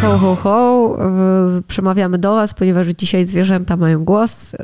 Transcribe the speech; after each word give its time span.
ho, 0.00 0.18
ho, 0.18 0.34
ho. 0.36 0.98
Przemawiamy 1.68 2.18
do 2.18 2.34
was, 2.34 2.54
ponieważ 2.54 2.86
dzisiaj 2.86 3.26
zwierzęta 3.26 3.76
mają 3.76 4.04
głos. 4.04 4.52
Yy, 4.52 4.58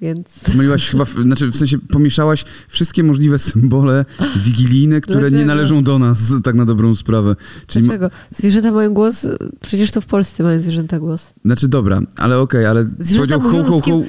więc... 0.00 0.28
Pomyliłaś 0.46 0.88
chyba, 0.90 1.04
znaczy 1.04 1.46
w 1.48 1.56
sensie 1.56 1.78
pomieszałaś 1.78 2.44
wszystkie 2.68 3.02
możliwe 3.02 3.38
symbole 3.38 4.04
wigilijne, 4.36 5.00
które 5.00 5.20
Dlaczego? 5.20 5.38
nie 5.38 5.46
należą 5.46 5.84
do 5.84 5.98
nas, 5.98 6.18
tak 6.44 6.54
na 6.54 6.64
dobrą 6.64 6.94
sprawę. 6.94 7.36
Czyli, 7.66 7.84
Dlaczego? 7.84 8.10
Zwierzęta 8.32 8.72
mają 8.72 8.94
głos? 8.94 9.26
Przecież 9.60 9.90
to 9.90 10.00
w 10.00 10.06
Polsce 10.06 10.42
mają 10.42 10.60
zwierzęta 10.60 10.98
głos. 10.98 11.34
znaczy 11.44 11.68
dobra, 11.68 12.00
ale 12.16 12.38
okej, 12.38 12.66
ale 12.66 12.86
Zwierzęta 12.98 13.38
powiedział 13.38 13.64
ho, 13.64 13.70
ho, 13.70 13.70
ho. 13.70 13.76
ludzkim- 13.76 14.04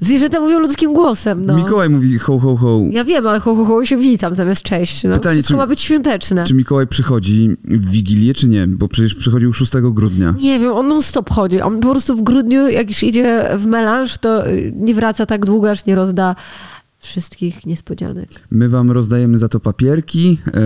Zwierzęta 0.00 0.40
mówią 0.40 0.58
ludzkim 0.58 0.92
głosem, 0.92 1.46
no. 1.46 1.56
Mikołaj 1.56 1.90
mówi 1.90 2.18
ho, 2.18 2.38
ho, 2.38 2.56
ho. 2.56 2.80
Ja 2.90 3.04
wiem, 3.04 3.26
ale 3.26 3.40
ho, 3.40 3.54
ho, 3.56 3.64
ho 3.64 3.84
się 3.84 3.96
witam 3.96 4.34
zamiast 4.34 4.62
cześć. 4.62 5.04
No. 5.04 5.14
Pytanie, 5.14 5.34
Wszystko 5.36 5.54
czy- 5.54 5.56
ma 5.58 5.66
być 5.66 5.80
świąteczne. 5.80 6.44
Czy 6.44 6.54
Mikołaj 6.54 6.86
przychodzi 6.86 7.50
w 7.64 7.90
Wigilię, 7.90 8.34
czy 8.34 8.48
nie? 8.48 8.66
Bo 8.66 8.88
przecież 8.88 9.14
przychodził 9.14 9.52
6 9.52 9.72
grudnia. 9.92 10.34
Nie 10.40 10.58
wiem, 10.60 10.72
on 10.72 10.88
non 10.88 11.02
stop 11.02 11.30
chodzi. 11.30 11.60
On 11.60 11.80
po 11.80 11.90
prostu 11.90 12.16
w 12.16 12.22
grudniu, 12.22 12.68
jak 12.68 12.88
już 12.88 13.02
idzie 13.02 13.44
w 13.58 13.66
melanż, 13.66 14.18
to 14.18 14.48
y, 14.48 14.72
nie 14.76 14.94
wraca 14.94 15.26
tak 15.26 15.46
długo, 15.46 15.70
aż 15.70 15.86
nie 15.86 15.94
rozda 15.94 16.34
wszystkich 17.06 17.66
niespodzianek. 17.66 18.28
My 18.50 18.68
wam 18.68 18.90
rozdajemy 18.90 19.38
za 19.38 19.48
to 19.48 19.60
papierki. 19.60 20.38
E, 20.46 20.60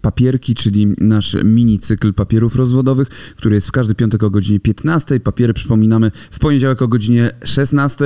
papierki, 0.00 0.54
czyli 0.54 0.94
nasz 1.00 1.36
mini 1.44 1.78
cykl 1.78 2.12
papierów 2.12 2.56
rozwodowych, 2.56 3.08
który 3.08 3.54
jest 3.54 3.68
w 3.68 3.72
każdy 3.72 3.94
piątek 3.94 4.22
o 4.22 4.30
godzinie 4.30 4.60
15. 4.60 5.20
Papiery 5.20 5.54
przypominamy 5.54 6.10
w 6.30 6.38
poniedziałek 6.38 6.82
o 6.82 6.88
godzinie 6.88 7.30
16. 7.44 8.04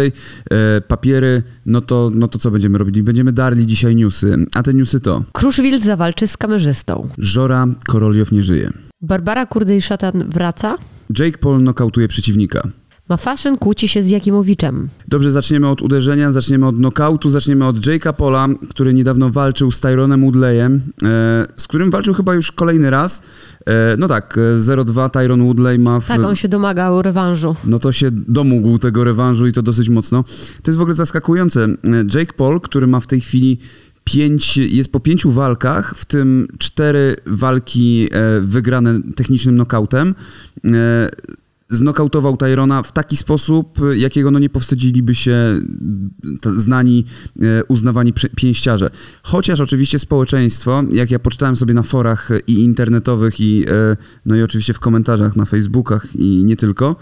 E, 0.50 0.80
papiery, 0.80 1.42
no 1.66 1.80
to, 1.80 2.10
no 2.14 2.28
to 2.28 2.38
co 2.38 2.50
będziemy 2.50 2.78
robili? 2.78 3.02
Będziemy 3.02 3.32
darli 3.32 3.66
dzisiaj 3.66 3.96
newsy. 3.96 4.46
A 4.54 4.62
te 4.62 4.74
newsy 4.74 5.00
to 5.00 5.22
Kruszwil 5.32 5.80
zawalczy 5.80 6.26
z 6.26 6.36
kamerzystą. 6.36 7.08
Żora 7.18 7.66
Koroliow 7.88 8.32
nie 8.32 8.42
żyje. 8.42 8.72
Barbara 9.00 9.46
Kurdej-Szatan 9.46 10.30
wraca. 10.30 10.76
Jake 11.18 11.38
Paul 11.38 11.62
nokautuje 11.62 12.08
przeciwnika. 12.08 12.68
Ma 13.12 13.16
fashion 13.16 13.58
kłóci 13.58 13.88
się 13.88 14.02
z 14.02 14.10
Jakimowiczem. 14.10 14.88
Dobrze, 15.08 15.32
zaczniemy 15.32 15.68
od 15.68 15.82
uderzenia, 15.82 16.32
zaczniemy 16.32 16.66
od 16.66 16.78
nokautu, 16.78 17.30
zaczniemy 17.30 17.66
od 17.66 17.76
Jake'a 17.76 18.12
Paula, 18.12 18.48
który 18.70 18.94
niedawno 18.94 19.30
walczył 19.30 19.70
z 19.70 19.80
Tyronem 19.80 20.20
Woodleyem, 20.20 20.80
e, 21.02 21.46
z 21.56 21.66
którym 21.68 21.90
walczył 21.90 22.14
chyba 22.14 22.34
już 22.34 22.52
kolejny 22.52 22.90
raz. 22.90 23.22
E, 23.66 23.96
no 23.98 24.08
tak, 24.08 24.38
e, 24.38 24.60
0-2 24.60 25.10
Tyron 25.10 25.44
Woodley 25.44 25.78
ma 25.78 26.00
w... 26.00 26.06
Tak, 26.06 26.20
on 26.20 26.36
się 26.36 26.48
domagał 26.48 27.02
rewanżu. 27.02 27.56
No 27.64 27.78
to 27.78 27.92
się 27.92 28.10
domógł 28.10 28.78
tego 28.78 29.04
rewanżu 29.04 29.46
i 29.46 29.52
to 29.52 29.62
dosyć 29.62 29.88
mocno. 29.88 30.24
To 30.62 30.70
jest 30.70 30.78
w 30.78 30.82
ogóle 30.82 30.94
zaskakujące. 30.94 31.64
E, 31.64 31.68
Jake 32.14 32.32
Paul, 32.32 32.60
który 32.60 32.86
ma 32.86 33.00
w 33.00 33.06
tej 33.06 33.20
chwili 33.20 33.58
pięć, 34.04 34.56
jest 34.56 34.92
po 34.92 35.00
pięciu 35.00 35.30
walkach, 35.30 35.94
w 35.98 36.04
tym 36.04 36.48
cztery 36.58 37.16
walki 37.26 38.08
wygrane 38.42 39.00
technicznym 39.16 39.56
nokautem. 39.56 40.14
E, 41.72 41.76
znokautował 41.76 42.36
Tyrona 42.36 42.82
w 42.82 42.92
taki 42.92 43.16
sposób, 43.16 43.78
jakiego 43.96 44.30
no 44.30 44.38
nie 44.38 44.50
powstydziliby 44.50 45.14
się 45.14 45.60
t- 46.40 46.54
znani, 46.54 47.04
e, 47.42 47.64
uznawani 47.64 48.12
pięściarze. 48.36 48.90
Chociaż 49.22 49.60
oczywiście 49.60 49.98
społeczeństwo, 49.98 50.82
jak 50.92 51.10
ja 51.10 51.18
poczytałem 51.18 51.56
sobie 51.56 51.74
na 51.74 51.82
forach 51.82 52.30
i 52.46 52.54
internetowych 52.54 53.40
i 53.40 53.64
e, 53.68 53.96
no 54.26 54.36
i 54.36 54.42
oczywiście 54.42 54.72
w 54.72 54.80
komentarzach 54.80 55.36
na 55.36 55.44
Facebookach 55.44 56.06
i 56.16 56.44
nie 56.44 56.56
tylko, 56.56 56.96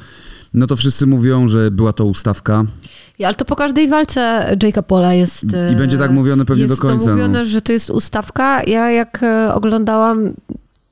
no 0.55 0.67
to 0.67 0.77
wszyscy 0.77 1.07
mówią, 1.07 1.49
że 1.49 1.71
była 1.71 1.93
to 1.93 2.05
ustawka. 2.05 2.65
Ja, 3.19 3.29
ale 3.29 3.35
to 3.35 3.45
po 3.45 3.57
każdej 3.57 3.89
walce 3.89 4.21
Jake'a 4.63 4.83
Paula 4.83 5.15
jest... 5.15 5.47
I 5.73 5.77
będzie 5.77 5.99
tak 5.99 6.11
mówione 6.11 6.45
pewnie 6.45 6.63
jest 6.63 6.75
do 6.75 6.81
końca, 6.81 7.05
to 7.05 7.11
mówione, 7.11 7.39
no. 7.39 7.45
że 7.45 7.63
to 7.63 7.73
jest 7.73 7.91
ustawka. 7.91 8.63
Ja 8.63 8.91
jak 8.91 9.23
e, 9.23 9.55
oglądałam 9.55 10.33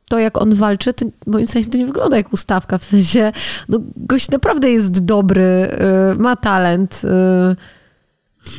to, 0.08 0.18
jak 0.18 0.42
on 0.42 0.54
walczy, 0.54 0.92
to 0.92 1.06
moim 1.26 1.46
zdaniem 1.46 1.70
to 1.70 1.78
nie 1.78 1.86
wygląda 1.86 2.16
jak 2.16 2.32
ustawka. 2.32 2.78
W 2.78 2.84
sensie, 2.84 3.32
no 3.68 3.78
gość 3.96 4.30
naprawdę 4.30 4.70
jest 4.70 5.04
dobry, 5.04 5.42
e, 5.42 6.14
ma 6.18 6.36
talent. 6.36 7.00
e, 7.04 7.56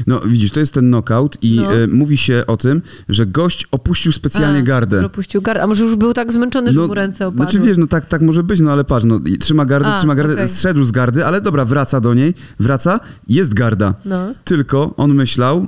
No 0.08 0.20
widzisz, 0.26 0.52
to 0.52 0.60
jest 0.60 0.74
ten 0.74 0.88
knockout 0.88 1.38
i 1.44 1.56
No. 1.60 1.74
e, 1.74 1.88
mówi 1.88 2.18
się 2.18 2.44
o 2.48 2.58
tym, 2.58 2.82
że 3.10 3.26
gość 3.26 3.66
opuścił 3.72 4.12
specjalnie 4.12 4.60
a, 4.60 4.62
gardę. 4.62 5.06
Opuścił 5.06 5.42
gardę. 5.42 5.64
A 5.64 5.68
może 5.68 5.84
już 5.84 5.96
był 5.96 6.14
tak 6.14 6.32
zmęczony, 6.34 6.74
że 6.74 6.80
mu 6.80 6.94
ręce 6.94 7.28
opadły? 7.28 7.46
Znaczy 7.46 7.60
wiesz, 7.68 7.78
no 7.78 7.88
tak, 7.88 8.06
tak 8.06 8.22
może 8.22 8.44
być, 8.44 8.60
no 8.60 8.72
ale 8.72 8.84
patrz, 8.84 9.06
no 9.06 9.20
trzyma 9.40 9.66
gardę, 9.66 9.88
A, 9.90 9.98
trzyma 9.98 10.16
gardę, 10.16 10.34
okej. 10.34 10.48
zszedł 10.48 10.84
z 10.84 10.92
gardy, 10.92 11.26
ale 11.26 11.42
dobra, 11.42 11.66
wraca 11.66 12.02
do 12.02 12.14
niej, 12.14 12.34
wraca, 12.60 13.00
jest 13.28 13.54
garda. 13.54 13.94
No. 14.06 14.34
Tylko 14.44 14.94
on 14.98 15.14
myślał 15.14 15.68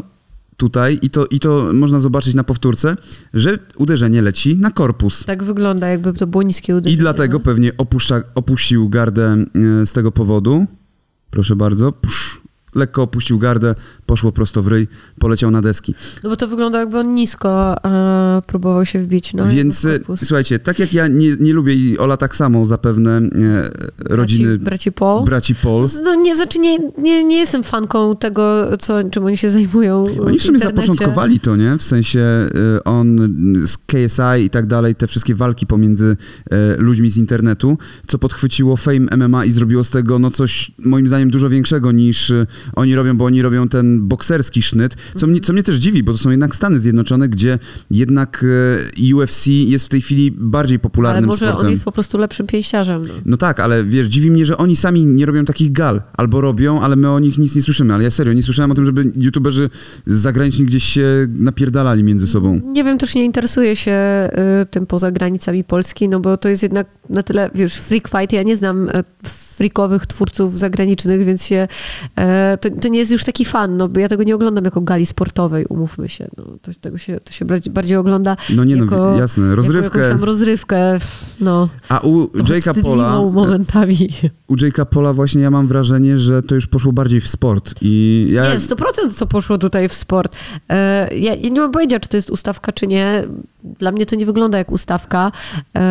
tutaj 0.62 1.00
i 1.02 1.10
to, 1.10 1.26
i 1.26 1.40
to 1.40 1.70
można 1.74 2.00
zobaczyć 2.00 2.36
na 2.36 2.44
powtórce, 2.44 2.96
że 3.34 3.60
uderzenie 3.78 4.22
leci 4.22 4.58
na 4.58 4.72
korpus. 4.72 5.26
Tak 5.26 5.44
wygląda, 5.44 5.88
jakby 5.88 6.14
to 6.14 6.28
było 6.28 6.44
niskie 6.44 6.76
uderzenie. 6.76 6.96
I 6.96 7.00
dlatego 7.00 7.38
no. 7.38 7.44
pewnie 7.44 7.78
opuszcza, 7.78 8.22
opuścił 8.36 8.90
gardę 8.90 9.46
e, 9.82 9.86
z 9.86 9.94
tego 9.94 10.12
powodu. 10.12 10.66
Proszę 11.30 11.56
bardzo. 11.56 11.92
Psz, 11.92 12.42
lekko 12.76 13.02
opuścił 13.04 13.40
gardę, 13.40 13.76
poszło 14.06 14.32
prosto 14.32 14.64
w 14.64 14.68
ryj, 14.68 14.88
poleciał 15.20 15.52
na 15.52 15.62
deski. 15.62 15.96
No 16.24 16.30
bo 16.30 16.36
to 16.36 16.48
wygląda 16.48 16.80
jakby 16.80 16.98
on 17.00 17.14
nisko 17.14 17.76
e, 17.86 18.42
próbował 18.48 18.86
się 18.86 19.00
wbić. 19.00 19.34
No, 19.34 19.48
Więc 19.48 19.86
e, 19.86 20.00
słuchajcie, 20.18 20.60
tak 20.60 20.80
jak 20.80 20.94
ja 20.94 21.08
nie, 21.08 21.36
nie 21.40 21.54
lubię 21.54 21.74
i 21.76 21.98
Ola 21.98 22.18
tak 22.18 22.36
samo 22.36 22.66
zapewne 22.66 23.18
e, 23.18 23.22
rodziny 24.00 24.48
Braci, 24.58 24.64
braci 24.66 24.92
Paul. 24.92 25.26
braci 25.26 25.56
Paul. 25.56 25.86
No 26.04 26.16
nie, 26.16 26.36
znaczy 26.36 26.60
nie, 26.60 26.78
nie, 26.98 27.24
nie 27.24 27.38
jestem 27.40 27.64
fanką 27.64 28.16
tego, 28.16 28.78
co, 28.78 29.10
czym 29.10 29.26
oni 29.26 29.38
się 29.38 29.50
zajmują 29.50 30.04
Oni 30.04 30.38
w 30.40 30.42
sumie 30.42 30.58
internecie. 30.58 30.60
zapoczątkowali 30.62 31.40
to, 31.40 31.56
nie? 31.56 31.78
W 31.78 31.84
sensie 31.84 32.20
y, 32.80 32.84
on 32.84 33.34
z 33.68 33.78
KSI 33.78 34.44
i 34.46 34.50
tak 34.50 34.66
dalej, 34.66 34.96
te 34.96 35.08
wszystkie 35.08 35.36
walki 35.36 35.68
pomiędzy 35.68 36.18
e, 36.52 36.76
ludźmi 36.78 37.10
z 37.10 37.18
internetu, 37.18 37.78
co 38.08 38.18
podchwyciło 38.18 38.78
Fame 38.78 39.28
MMA 39.28 39.46
i 39.46 39.52
zrobiło 39.52 39.84
z 39.84 39.90
tego 39.90 40.20
no 40.20 40.32
coś 40.32 40.72
moim 40.86 41.08
zdaniem 41.08 41.30
dużo 41.32 41.50
większego 41.50 41.92
niż 41.92 42.30
y, 42.30 42.48
oni 42.76 42.96
robią, 42.96 43.18
bo 43.18 43.26
oni 43.26 43.42
robią 43.42 43.68
ten 43.68 44.08
bokserski 44.08 44.62
sznyt, 44.62 44.96
co, 45.16 45.28
mnie, 45.28 45.40
co 45.40 45.54
mnie 45.54 45.64
też 45.64 45.76
dziwi, 45.76 46.04
bo 46.04 46.12
to 46.12 46.18
są 46.18 46.30
jednak 46.30 46.56
Stany 46.56 46.80
Zjednoczone, 46.80 47.30
gdzie 47.30 47.60
jednak 47.92 48.46
e, 49.10 49.16
UFC 49.16 49.48
jest 49.48 49.86
w 49.86 49.90
tej 49.90 50.02
chwili 50.02 50.32
bardziej 50.32 50.76
Ale 50.76 50.80
popularnym 50.80 51.26
może 51.26 51.38
sportem. 51.38 51.66
on 51.66 51.72
jest 51.72 51.86
po 51.86 51.92
prostu 51.92 52.18
lepszym 52.18 52.48
pięściarzem. 52.48 53.04
No. 53.26 53.38
Tak, 53.38 53.60
ale 53.60 53.84
wiesz, 53.84 54.08
dziwi 54.08 54.32
mnie, 54.32 54.46
że 54.46 54.58
oni 54.58 54.76
sami 54.76 55.06
nie 55.06 55.26
robią 55.26 55.46
takich 55.46 55.72
gal. 55.72 56.02
Albo 56.18 56.42
robią, 56.42 56.82
ale 56.82 56.96
my 56.96 57.10
o 57.10 57.20
nich 57.20 57.38
nic 57.38 57.56
nie 57.56 57.62
słyszymy. 57.62 57.94
Ale 57.94 58.04
ja 58.04 58.12
serio, 58.12 58.34
nie 58.34 58.44
słyszałem 58.44 58.72
o 58.72 58.76
tym, 58.76 58.86
żeby 58.86 59.12
youtuberzy 59.16 59.70
zagraniczni 60.08 60.66
gdzieś 60.66 60.84
się 60.84 61.28
napierdalali 61.40 62.04
między 62.04 62.28
sobą. 62.28 62.62
Nie 62.66 62.84
wiem, 62.84 62.98
też 62.98 63.16
nie 63.16 63.26
interesuję 63.26 63.76
się 63.76 63.92
y, 64.62 64.66
tym 64.66 64.86
poza 64.86 65.12
granicami 65.12 65.64
Polski, 65.64 66.10
no 66.10 66.20
bo 66.20 66.38
to 66.38 66.50
jest 66.50 66.64
jednak 66.64 66.88
na 67.10 67.24
tyle, 67.24 67.50
wiesz, 67.56 67.76
freak 67.76 68.08
fight, 68.08 68.34
ja 68.34 68.44
nie 68.44 68.58
znam 68.58 68.90
freakowych 69.66 70.06
twórców 70.06 70.58
zagranicznych, 70.58 71.24
więc 71.26 71.46
się, 71.46 71.68
e, 72.16 72.58
to, 72.62 72.70
to 72.82 72.88
nie 72.88 73.00
jest 73.00 73.12
już 73.12 73.24
taki 73.24 73.46
fan, 73.46 73.78
no 73.78 73.88
bo 73.90 74.00
ja 74.00 74.08
tego 74.08 74.24
nie 74.24 74.36
oglądam 74.36 74.66
jako 74.66 74.82
gali 74.82 75.06
sportowej, 75.06 75.66
umówmy 75.66 76.10
się, 76.10 76.28
no, 76.38 76.44
to, 76.62 76.72
tego 76.82 76.98
się, 76.98 77.20
to 77.24 77.32
się 77.34 77.46
bardziej, 77.72 77.98
ogląda 77.98 78.38
No 78.56 78.64
nie 78.64 78.76
jako, 78.76 78.96
no, 78.98 79.18
jasne, 79.20 79.44
jako 79.44 79.56
rozrywkę. 79.56 80.00
jakąś 80.00 80.12
tam 80.14 80.24
rozrywkę, 80.24 80.98
no, 81.42 81.70
A 81.90 82.00
u 82.00 82.26
Jake'a 82.28 82.82
Pola, 82.82 83.22
momentami. 83.22 84.10
u 84.48 84.56
Jake'a 84.56 84.86
Pola 84.86 85.14
właśnie 85.14 85.42
ja 85.42 85.52
mam 85.52 85.68
wrażenie, 85.68 86.18
że 86.18 86.44
to 86.44 86.56
już 86.56 86.68
poszło 86.68 86.92
bardziej 86.94 87.22
w 87.22 87.28
sport. 87.28 87.74
I 87.82 88.28
ja... 88.32 88.54
Nie, 88.54 88.60
100% 88.60 89.14
co 89.16 89.28
poszło 89.28 89.58
tutaj 89.58 89.90
w 89.90 89.94
sport. 89.94 90.36
E, 90.70 91.16
Ja, 91.16 91.36
ja 91.36 91.50
nie 91.50 91.62
mam 91.62 91.72
pojęcia, 91.72 92.00
czy 92.00 92.10
to 92.10 92.18
jest 92.18 92.30
ustawka, 92.30 92.72
czy 92.72 92.88
nie. 92.88 93.24
Dla 93.80 93.92
mnie 93.92 94.06
to 94.06 94.16
nie 94.16 94.26
wygląda 94.26 94.58
jak 94.58 94.72
ustawka. 94.72 95.32
E, 95.76 95.82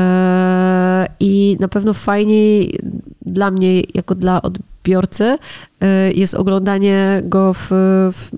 I 1.20 1.56
na 1.60 1.68
pewno 1.68 1.94
fajniej 1.94 2.78
dla 3.26 3.50
mnie, 3.50 3.82
jako 3.94 4.14
dla 4.14 4.42
odbiorcy, 4.42 5.38
e, 5.80 6.12
jest 6.12 6.34
oglądanie 6.34 7.22
go 7.24 7.54
w, 7.54 7.68
w, 8.12 8.30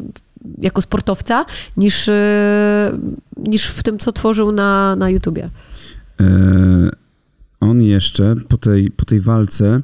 jako 0.58 0.82
sportowca, 0.82 1.44
niż, 1.76 2.08
e, 2.08 2.98
niż 3.36 3.66
w 3.66 3.82
tym, 3.82 3.98
co 3.98 4.12
tworzył 4.12 4.52
na, 4.52 4.96
na 4.96 5.10
YouTubie. 5.10 5.50
E, 6.20 6.26
on 7.60 7.82
jeszcze 7.82 8.34
po 8.48 8.56
tej, 8.56 8.90
po 8.90 9.04
tej 9.04 9.20
walce, 9.20 9.80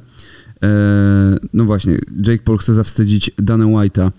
no 1.53 1.65
właśnie, 1.65 1.99
Jake 2.27 2.43
Paul 2.43 2.57
chce 2.57 2.73
zawstydzić 2.73 3.31
Danę 3.37 3.65
White'a. 3.65 4.11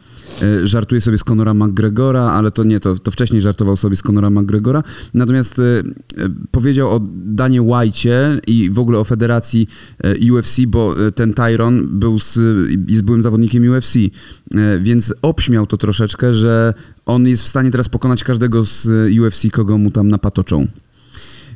E, 0.43 0.67
żartuje 0.67 1.01
sobie 1.01 1.19
z 1.19 1.25
Conora 1.25 1.55
McGregora, 1.55 2.23
ale 2.23 2.51
to 2.51 2.65
nie, 2.65 2.81
to, 2.81 2.99
to 2.99 3.11
wcześniej 3.11 3.43
żartował 3.43 3.77
sobie 3.77 3.97
z 3.97 4.03
Conora 4.03 4.31
McGregora. 4.31 4.83
Natomiast 5.15 5.59
e, 5.59 5.63
e, 5.63 5.83
powiedział 6.51 6.91
o 6.91 7.01
Danie 7.15 7.63
White'cie 7.63 8.41
i 8.47 8.71
w 8.71 8.79
ogóle 8.79 8.99
o 8.99 9.05
federacji 9.05 9.69
e, 10.05 10.33
UFC, 10.33 10.61
bo 10.67 11.07
e, 11.07 11.13
ten 11.13 11.35
Tyron 11.35 11.99
był 11.99 12.19
z, 12.19 12.39
jest 12.89 13.03
byłym 13.03 13.23
zawodnikiem 13.23 13.71
UFC, 13.71 13.97
e, 13.97 14.11
więc 14.81 15.15
obśmiał 15.23 15.67
to 15.67 15.77
troszeczkę, 15.77 16.35
że 16.35 16.75
on 17.07 17.29
jest 17.29 17.43
w 17.43 17.49
stanie 17.49 17.71
teraz 17.71 17.89
pokonać 17.89 18.25
każdego 18.25 18.67
z 18.67 18.87
e, 18.87 19.21
UFC, 19.21 19.51
kogo 19.53 19.79
mu 19.79 19.91
tam 19.91 20.09
napatoczą. 20.09 20.67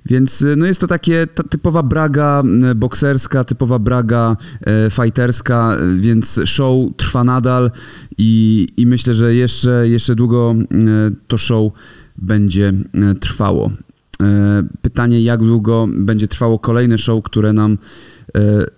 Więc 0.06 0.42
y, 0.42 0.56
no 0.56 0.66
jest 0.66 0.80
to 0.80 0.86
takie 0.86 1.26
ta 1.26 1.42
typowa 1.42 1.82
braga 1.82 2.42
y, 2.70 2.74
bokserska, 2.74 3.44
typowa 3.44 3.78
braga 3.78 4.36
e, 4.60 4.90
fighterska, 4.90 5.76
więc 5.98 6.40
show 6.44 6.96
trwa 6.96 7.24
nadal 7.24 7.70
i, 8.18 8.66
i 8.76 8.86
myślę, 8.86 9.14
że 9.14 9.34
jeszcze, 9.34 9.88
jeszcze 9.88 10.14
długo 10.14 10.54
to 11.26 11.38
show 11.38 11.72
będzie 12.18 12.72
trwało. 13.20 13.70
Pytanie, 14.82 15.22
jak 15.22 15.40
długo 15.40 15.88
będzie 15.98 16.28
trwało 16.28 16.58
kolejne 16.58 16.98
show, 16.98 17.24
które 17.24 17.52
nam 17.52 17.78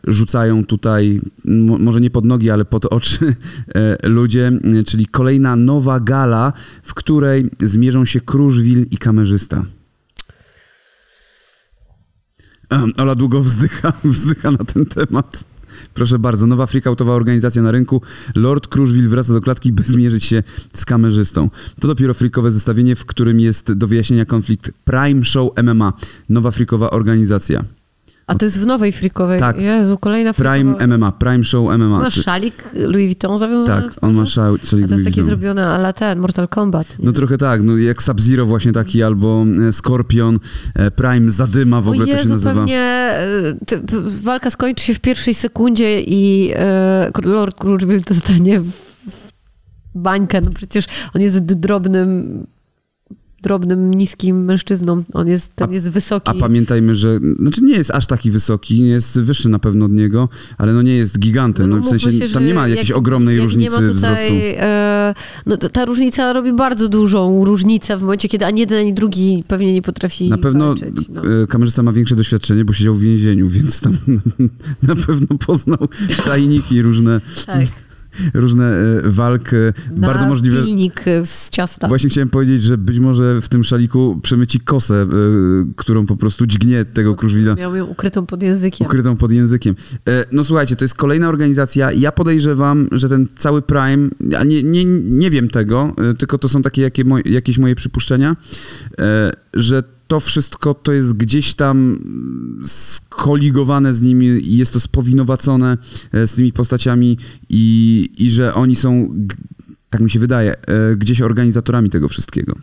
rzucają 0.05 0.65
tutaj, 0.65 1.21
może 1.79 2.01
nie 2.01 2.11
pod 2.11 2.25
nogi, 2.25 2.51
ale 2.51 2.65
pod 2.65 2.85
oczy 2.85 3.35
ludzie, 4.03 4.53
czyli 4.87 5.07
kolejna 5.07 5.57
nowa 5.57 6.01
gala, 6.01 6.53
w 6.83 6.95
której 6.95 7.51
zmierzą 7.63 8.05
się 8.05 8.21
Kruszwil 8.21 8.87
i 8.91 8.99
kamerzysta. 8.99 9.65
Ola 12.97 13.15
długo 13.15 13.41
wzdycha, 13.41 13.93
wzdycha 14.05 14.51
na 14.51 14.59
ten 14.59 14.87
temat. 14.87 15.45
Proszę 15.95 16.19
bardzo, 16.19 16.47
nowa 16.47 16.67
freakoutowa 16.67 17.13
organizacja 17.13 17.63
na 17.63 17.71
rynku. 17.71 18.03
Lord 18.35 18.69
Kruszwil 18.69 19.09
wraca 19.09 19.33
do 19.33 19.41
klatki, 19.41 19.73
by 19.73 19.83
zmierzyć 19.83 20.25
się 20.25 20.43
z 20.73 20.85
kamerzystą. 20.85 21.51
To 21.81 21.89
dopiero 21.89 22.15
freakowe 22.15 22.53
zestawienie, 22.53 22.97
w 22.97 23.05
którym 23.05 23.41
jest 23.41 23.73
do 23.73 23.87
wyjaśnienia 23.87 24.25
konflikt 24.25 24.71
Prime 24.85 25.25
Show 25.25 25.51
MMA. 25.63 25.93
Nowa 26.29 26.51
freakowa 26.51 26.91
organizacja. 26.91 27.65
A 28.27 28.35
to 28.35 28.45
jest 28.45 28.59
w 28.59 28.67
nowej 28.67 28.93
frikowej. 28.93 29.41
Tak. 29.41 29.61
Jezu, 29.61 29.99
kolejna 29.99 30.33
frikowa. 30.33 30.55
Prime 30.55 30.97
MMA, 30.97 31.13
Prime 31.13 31.45
Show 31.45 31.79
MMA. 31.79 31.99
Masz 31.99 32.23
szalik 32.25 32.71
Louis 32.75 33.07
Vuitton 33.07 33.39
zawiązany? 33.39 33.83
Tak, 33.83 33.95
on 34.01 34.15
ma 34.15 34.27
szał. 34.27 34.55
A 34.55 34.59
to 34.71 34.77
jest 34.95 35.05
takie 35.05 35.25
zrobione 35.25 35.67
ala 35.67 35.93
ten, 35.93 36.19
Mortal 36.19 36.49
Kombat. 36.49 36.99
nie? 36.99 37.05
No 37.07 37.13
trochę 37.13 37.39
tak, 37.39 37.63
no 37.63 37.77
jak 37.77 38.03
Sub-Zero 38.03 38.47
właśnie 38.47 38.73
taki, 38.73 39.03
albo 39.03 39.45
e, 39.69 39.73
Scorpion, 39.73 40.39
e, 40.75 40.91
Prime 40.91 41.31
Zadyma 41.31 41.81
w 41.81 41.89
ogóle 41.89 42.05
o 42.05 42.07
Jezu, 42.07 42.19
to 42.19 42.25
się 42.25 42.29
nazywa. 42.29 42.55
pewnie 42.55 42.81
e, 42.81 43.55
ty, 43.67 43.83
walka 44.23 44.51
skończy 44.51 44.85
się 44.85 44.95
w 44.95 45.01
pierwszej 45.01 45.35
sekundzie 45.35 46.01
i 46.01 46.53
e, 46.57 47.11
Lord 47.25 47.59
Crutchfield 47.59 48.09
dostanie 48.09 48.61
bańkę. 49.95 50.41
No 50.41 50.51
przecież 50.51 50.85
on 51.15 51.23
jest 51.23 51.39
drobnym, 51.45 52.47
drobnym, 53.47 53.95
niskim 53.95 54.45
mężczyzną. 54.45 55.03
On 55.13 55.29
jest, 55.29 55.55
ten 55.55 55.71
A- 55.71 55.73
jest 55.73 55.91
wysoki. 55.91 56.31
A 56.31 56.35
pamiętajmy, 56.35 56.97
że 56.97 57.19
znaczy 57.41 57.65
nie 57.65 57.75
jest 57.75 57.91
aż 57.91 58.07
taki 58.07 58.31
wysoki, 58.31 58.79
jest 58.79 59.21
wyższy 59.21 59.49
na 59.49 59.59
pewno 59.59 59.85
od 59.87 59.93
niego, 59.93 60.29
ale 60.59 60.73
no 60.73 60.83
nie 60.83 60.97
jest 60.97 61.19
gigantem. 61.19 61.71
No, 61.71 61.77
w 61.77 61.79
mówmy 61.79 61.99
sensie 62.01 62.19
się, 62.29 62.35
tam 62.35 62.47
nie 62.47 62.55
ma 62.55 62.69
jakiejś 62.69 62.89
jak- 62.89 62.99
ogromnej 62.99 63.37
jak 63.37 63.45
różnicy 63.45 63.71
nie 63.81 63.87
ma 63.87 63.93
wzrostu. 63.93 64.25
tutaj, 64.25 64.55
E, 64.59 65.15
no, 65.47 65.57
ta 65.57 65.85
różnica 65.85 66.33
robi 66.33 66.53
bardzo 66.53 66.89
dużą 66.89 67.45
różnicę 67.45 67.97
w 67.97 68.01
momencie, 68.01 68.29
kiedy 68.29 68.47
ani 68.47 68.61
jeden, 68.61 68.79
ani 68.79 68.95
drugi 68.95 69.45
pewnie 69.49 69.73
nie 69.73 69.83
potrafi 69.83 70.29
Na 70.29 70.39
pewno 70.39 70.67
walczyć. 70.67 71.09
No. 71.09 71.23
e, 71.43 71.47
kamerzysta 71.47 71.83
ma 71.83 71.93
większe 71.93 72.17
doświadczenie, 72.17 72.65
bo 72.65 72.73
siedział 72.73 72.95
w 72.95 73.01
więzieniu, 73.01 73.49
więc 73.49 73.81
tam 73.81 73.97
na 74.83 74.97
pewno 74.97 75.39
poznał 75.47 75.79
tajniki, 76.27 76.83
różne, 76.83 77.21
Tak. 77.47 77.61
Różne 78.35 78.65
e, 78.75 79.01
walk. 79.05 79.53
e, 79.55 79.57
Na 79.93 80.07
Bardzo 80.07 80.27
możliwe. 80.27 80.63
pilnik 80.63 81.05
z 81.25 81.51
ciasta. 81.51 81.89
Właśnie 81.89 82.11
chciałem 82.11 82.29
powiedzieć, 82.29 82.63
że 82.63 82.79
być 82.79 82.99
może 82.99 83.41
w 83.41 83.49
tym 83.49 83.65
szaliku 83.65 84.21
przemyci 84.23 84.61
kosę, 84.61 84.95
e, 85.03 85.07
którą 85.77 86.07
po 86.07 86.17
prostu 86.17 86.47
dźgnie 86.47 86.85
tego 86.85 87.15
Kruszwila. 87.15 87.55
Miał 87.55 87.77
ją 87.77 87.85
ukrytą 87.87 88.27
pod 88.27 88.43
językiem. 88.43 88.87
Ukrytą 88.87 89.17
pod 89.17 89.33
językiem. 89.33 89.75
E, 90.09 90.25
No 90.33 90.45
słuchajcie, 90.45 90.77
to 90.77 90.85
jest 90.85 90.95
kolejna 90.95 91.29
organizacja. 91.29 91.93
Ja 91.93 92.13
podejrzewam, 92.13 92.89
że 92.93 93.09
ten 93.09 93.27
cały 93.37 93.63
Prime, 93.63 94.09
a 94.39 94.45
nie, 94.45 94.63
nie, 94.63 94.85
nie 95.05 95.31
wiem 95.31 95.49
tego, 95.51 95.93
e, 96.11 96.15
tylko 96.15 96.39
to 96.39 96.49
są 96.49 96.63
takie 96.63 96.83
jakie 96.83 97.05
moje, 97.05 97.25
jakieś 97.27 97.59
moje 97.59 97.75
przypuszczenia, 97.75 98.37
e, 98.99 99.33
że 99.55 99.83
to 100.09 100.21
wszystko 100.21 100.75
to 100.75 100.93
jest 100.93 101.13
gdzieś 101.13 101.55
tam 101.55 101.99
skoligowane 103.27 103.95
z 103.95 104.03
nimi 104.03 104.57
jest 104.57 104.73
to 104.73 104.81
spowinowacone 104.81 105.79
e, 106.13 106.27
z 106.27 106.35
tymi 106.35 106.53
postaciami 106.53 107.19
i, 107.49 108.09
i 108.19 108.31
że 108.31 108.55
oni 108.55 108.77
są, 108.77 109.15
tak 109.91 110.01
mi 110.01 110.11
się 110.11 110.19
wydaje, 110.19 110.55
e, 110.55 110.97
gdzieś 110.97 111.21
organizatorami 111.21 111.91
tego 111.91 112.09
wszystkiego. 112.09 112.57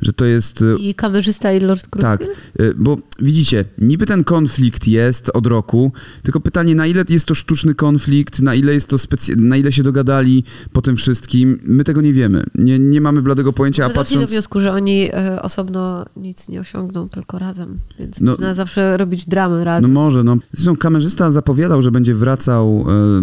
Że 0.00 0.12
to 0.12 0.24
jest 0.24 0.62
e, 0.62 0.76
I 0.78 0.94
kamerzysta 0.94 1.52
i 1.52 1.60
Lord 1.60 1.88
tak, 2.00 2.20
Crutchfield? 2.20 2.60
y, 2.60 2.74
bo 2.78 2.96
widzicie, 3.18 3.64
niby 3.78 4.06
ten 4.06 4.24
konflikt 4.24 4.88
jest 4.88 5.30
od 5.34 5.46
roku, 5.46 5.92
tylko 6.22 6.40
pytanie, 6.40 6.74
na 6.74 6.86
ile 6.86 7.04
jest 7.08 7.26
to 7.26 7.34
sztuczny 7.34 7.74
konflikt, 7.74 8.40
na 8.40 8.54
ile 8.54 8.74
jest 8.74 8.86
to 8.88 8.96
specy- 8.96 9.36
na 9.36 9.56
ile 9.56 9.72
się 9.72 9.82
dogadali 9.82 10.44
po 10.72 10.82
tym 10.82 10.96
wszystkim, 10.96 11.58
my 11.62 11.84
tego 11.84 12.00
nie 12.00 12.12
wiemy. 12.12 12.44
Nie, 12.54 12.78
nie 12.78 13.00
mamy 13.00 13.22
bladego 13.22 13.52
pojęcia, 13.52 13.84
a 13.84 13.88
Doszli 13.88 13.94
do 13.98 14.00
patrząc... 14.04 14.30
wniosku, 14.30 14.60
że 14.60 14.72
oni 14.72 15.08
e, 15.12 15.42
osobno 15.42 16.04
nic 16.16 16.48
nie 16.48 16.60
osiągną, 16.60 17.08
tylko 17.08 17.38
razem. 17.38 17.76
Więc 17.98 18.20
No- 18.20 18.30
można 18.30 18.54
zawsze 18.54 18.96
robić 18.96 19.26
dramy 19.28 19.64
razem. 19.64 19.82
No 19.92 20.00
może, 20.00 20.24
no. 20.24 20.36
Zresztą 20.52 20.76
kamerzysta 20.76 21.30
zapowiadał, 21.30 21.82
że 21.82 21.90
będzie 21.90 22.14
wracał 22.14 22.86
e, 22.88 23.22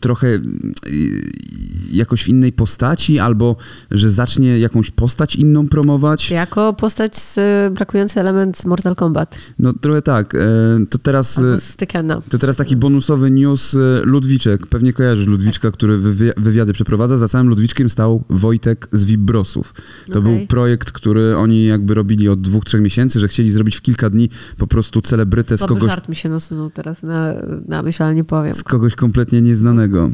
trochę 0.00 0.28
e, 0.28 0.40
jakoś 1.92 2.24
w 2.24 2.28
innej 2.28 2.52
postaci, 2.52 3.18
albo 3.18 3.56
że 3.90 4.10
zacznie 4.10 4.58
jakąś 4.58 4.90
postać 4.90 5.36
inną 5.36 5.68
promować. 5.68 5.93
Jako 6.30 6.72
postać 6.72 7.16
z 7.16 7.38
brakujący 7.74 8.20
element 8.20 8.58
z 8.58 8.66
Mortal 8.66 8.94
Kombat. 8.94 9.38
No 9.58 9.72
trochę 9.72 10.02
tak. 10.02 10.34
E, 10.34 10.38
to 10.90 10.98
teraz... 10.98 11.38
E, 11.38 11.60
z. 11.60 11.76
To 12.30 12.38
teraz 12.38 12.56
taki 12.56 12.76
bonusowy 12.76 13.30
news. 13.30 13.74
e, 13.74 13.78
Ludwiczek. 14.04 14.66
Pewnie 14.66 14.92
kojarzysz 14.92 15.26
Ludwiczka, 15.26 15.70
który 15.70 15.98
wywi- 15.98 16.32
wywiady 16.36 16.72
przeprowadza. 16.72 17.16
Za 17.18 17.28
całym 17.28 17.48
Ludwiczkiem 17.48 17.90
stał 17.90 18.24
Wojtek 18.30 18.88
z 18.92 19.04
Vibrosów. 19.04 19.74
To 20.12 20.18
Okej. 20.18 20.22
był 20.38 20.46
projekt, 20.46 20.92
który 20.92 21.36
oni 21.36 21.66
jakby 21.66 21.94
robili 21.94 22.28
od 22.28 22.40
dwóch, 22.40 22.64
trzech 22.64 22.80
miesięcy, 22.80 23.20
że 23.20 23.28
chcieli 23.28 23.50
zrobić 23.50 23.76
w 23.76 23.82
kilka 23.82 24.10
dni 24.10 24.28
po 24.58 24.66
prostu 24.66 25.00
celebrytę 25.00 25.56
z 25.56 25.60
Słaby 25.60 25.74
kogoś, 25.74 25.90
żart 25.90 26.08
mi 26.08 26.16
się 26.16 26.28
nasunął 26.28 26.70
teraz 26.70 27.02
na, 27.02 27.34
na 27.68 27.82
myśl, 27.82 28.02
ale 28.02 28.14
nie 28.14 28.24
powiem. 28.24 28.54
z 28.54 28.62
kogoś 28.62 28.94
kompletnie 28.94 29.42
nieznanego. 29.42 30.10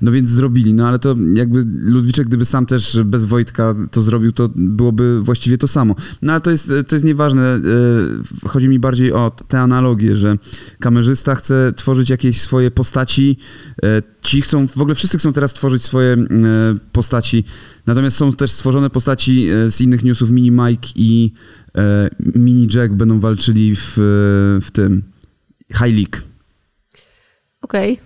No 0.00 0.12
więc 0.12 0.30
zrobili. 0.30 0.74
No 0.74 0.88
ale 0.88 0.98
to 0.98 1.14
jakby 1.34 1.64
Ludwiczek, 1.92 2.26
gdyby 2.26 2.44
sam 2.44 2.66
też 2.66 2.98
bez 3.04 3.24
Wojtka 3.24 3.74
to 3.90 4.02
zrobił, 4.02 4.32
to 4.32 4.48
byłoby 4.58 5.20
właściwie 5.22 5.58
to 5.58 5.68
samo. 5.68 5.94
No 6.22 6.32
ale 6.32 6.40
to 6.40 6.50
jest, 6.50 6.72
to 6.88 6.96
jest 6.96 7.04
nieważne. 7.04 7.42
E, 7.42 7.60
Chodzi 8.48 8.68
mi 8.68 8.78
bardziej 8.78 9.12
o 9.12 9.30
te 9.48 9.60
analogie, 9.60 10.16
że 10.16 10.36
kamerzysta 10.80 11.34
chce 11.34 11.72
tworzyć 11.76 12.10
jakieś 12.10 12.40
swoje 12.40 12.70
postaci. 12.70 13.36
e, 13.82 14.02
Ci 14.22 14.42
chcą, 14.42 14.66
w 14.68 14.80
ogóle 14.80 14.94
wszyscy 14.94 15.18
chcą 15.18 15.32
teraz 15.32 15.54
tworzyć 15.54 15.82
swoje 15.84 16.12
e, 16.12 16.26
postaci. 16.92 17.44
Natomiast 17.86 18.16
są 18.16 18.32
też 18.32 18.50
stworzone 18.50 18.90
postaci 18.90 19.48
z 19.70 19.80
innych 19.80 20.04
newsów. 20.04 20.30
Mini 20.30 20.50
Mike 20.50 20.88
i 20.96 21.32
Mini 22.34 22.68
Jack 22.74 22.92
będą 22.94 23.20
walczyli 23.20 23.76
w, 23.76 23.92
w 24.62 24.70
tym 24.72 25.02
High 25.72 25.94
League. 25.96 26.16
Okej. 27.60 28.00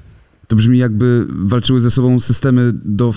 To 0.49 0.57
brzmi 0.57 0.79
jakby 0.79 1.27
walczyły 1.29 1.81
ze 1.81 1.91
sobą 1.91 2.21
systemy 2.21 2.73
do 2.85 3.13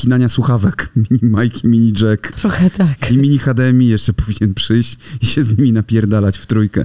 wpinania 0.00 0.28
słuchawek. 0.28 0.92
Mini 1.10 1.20
Mike 1.36 1.68
Mini 1.68 1.92
Jack. 2.02 2.32
Trochę 2.32 2.70
tak. 2.70 3.10
I 3.10 3.16
mini 3.18 3.38
HDMI 3.38 3.86
jeszcze 3.86 4.12
powinien 4.22 4.54
przyjść 4.54 4.98
i 5.20 5.26
się 5.26 5.42
z 5.42 5.58
nimi 5.58 5.72
napierdalać 5.72 6.38
w 6.38 6.46
trójkę. 6.46 6.80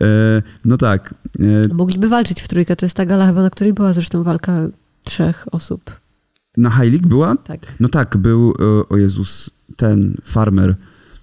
E, 0.00 0.42
no 0.64 0.76
tak. 0.76 1.14
E, 1.70 1.74
Mogliby 1.74 2.08
walczyć 2.08 2.40
w 2.40 2.48
trójkę. 2.48 2.76
To 2.76 2.86
jest 2.86 2.96
ta 2.96 3.06
gala 3.06 3.26
chyba, 3.26 3.42
na 3.42 3.50
której 3.50 3.72
była 3.74 3.92
zresztą 3.92 4.22
walka 4.22 4.68
trzech 5.04 5.46
osób. 5.52 5.90
na 6.56 6.70
High 6.70 6.92
League 6.92 7.08
była? 7.08 7.36
Tak. 7.36 7.60
No 7.80 7.88
tak, 7.88 8.16
był, 8.16 8.54
e, 8.60 8.88
o 8.88 8.96
Jezus, 8.96 9.50
ten 9.76 10.16
farmer. 10.24 10.74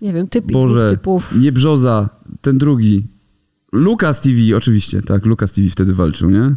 Nie 0.02 0.14
wiem, 0.14 0.28
typ 0.28 0.52
Boże, 0.52 0.92
typów. 0.92 1.36
nie 1.40 1.52
Brzoza, 1.52 2.10
ten 2.42 2.58
drugi. 2.58 3.08
Lucas 3.72 4.22
TV, 4.22 4.38
oczywiście, 4.58 5.02
tak, 5.02 5.26
Lucas 5.26 5.54
TV 5.54 5.70
wtedy 5.70 5.94
walczył, 5.94 6.30
nie? 6.30 6.56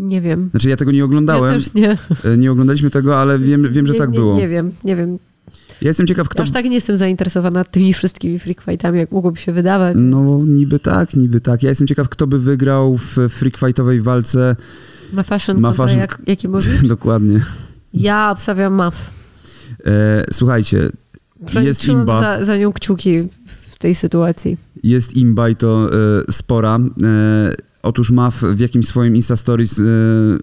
Nie 0.00 0.20
wiem. 0.20 0.48
Znaczy 0.50 0.68
ja 0.68 0.76
tego 0.76 0.92
nie 0.92 1.04
oglądałem, 1.04 1.52
Ja 1.52 1.58
też 1.58 1.74
nie. 1.74 1.96
e, 2.24 2.38
nie 2.38 2.52
oglądaliśmy 2.52 2.90
tego, 2.90 3.20
ale 3.20 3.38
wiem, 3.38 3.72
wiem 3.72 3.86
że 3.86 3.92
nie, 3.92 3.98
tak 3.98 4.10
nie, 4.10 4.18
było. 4.18 4.36
Nie 4.36 4.48
wiem, 4.48 4.70
nie 4.84 4.96
wiem. 4.96 5.18
Ja 5.82 5.88
jestem 5.88 6.06
ciekaw, 6.06 6.28
kto... 6.28 6.38
Ja 6.40 6.42
aż 6.42 6.50
tak 6.50 6.64
nie 6.64 6.74
jestem 6.74 6.96
zainteresowana 6.96 7.64
tymi 7.64 7.94
wszystkimi 7.94 8.38
freak 8.38 8.60
fightami, 8.60 8.98
jak 8.98 9.12
mogłoby 9.12 9.38
się 9.40 9.52
wydawać. 9.52 9.96
No 10.00 10.40
niby 10.46 10.78
tak, 10.78 11.14
niby 11.14 11.40
tak. 11.40 11.62
Ja 11.62 11.68
jestem 11.68 11.88
ciekaw, 11.88 12.08
kto 12.08 12.26
by 12.26 12.38
wygrał 12.38 12.96
w 12.96 13.16
freak 13.28 13.56
fightowej 13.56 14.02
walce. 14.02 14.56
Ma 15.12 15.22
fashion 15.22 15.60
Ma 15.60 15.72
fashion- 15.72 15.98
jak, 15.98 16.22
Jakimowicz? 16.26 16.82
Dokładnie. 16.88 17.40
Ja 17.94 18.30
obstawiam 18.30 18.74
MAF. 18.74 19.10
E, 19.86 20.24
słuchajcie, 20.32 20.90
Przynajmniej 21.46 21.68
jest 21.68 21.88
imba. 21.88 22.20
za, 22.38 22.44
za 22.44 22.56
nią 22.56 22.72
kciuki 22.72 23.28
w 23.72 23.78
tej 23.78 23.94
sytuacji. 23.94 24.56
Jest 24.82 25.16
imba 25.16 25.48
i 25.48 25.56
to 25.56 25.90
e, 26.28 26.32
spora. 26.32 26.78
E, 27.02 27.69
otóż 27.82 28.10
MAF 28.10 28.42
w 28.42 28.60
jakimś 28.60 28.86
swoim 28.86 29.16
Insta 29.16 29.36
Stories 29.36 29.78
e, 29.78 29.82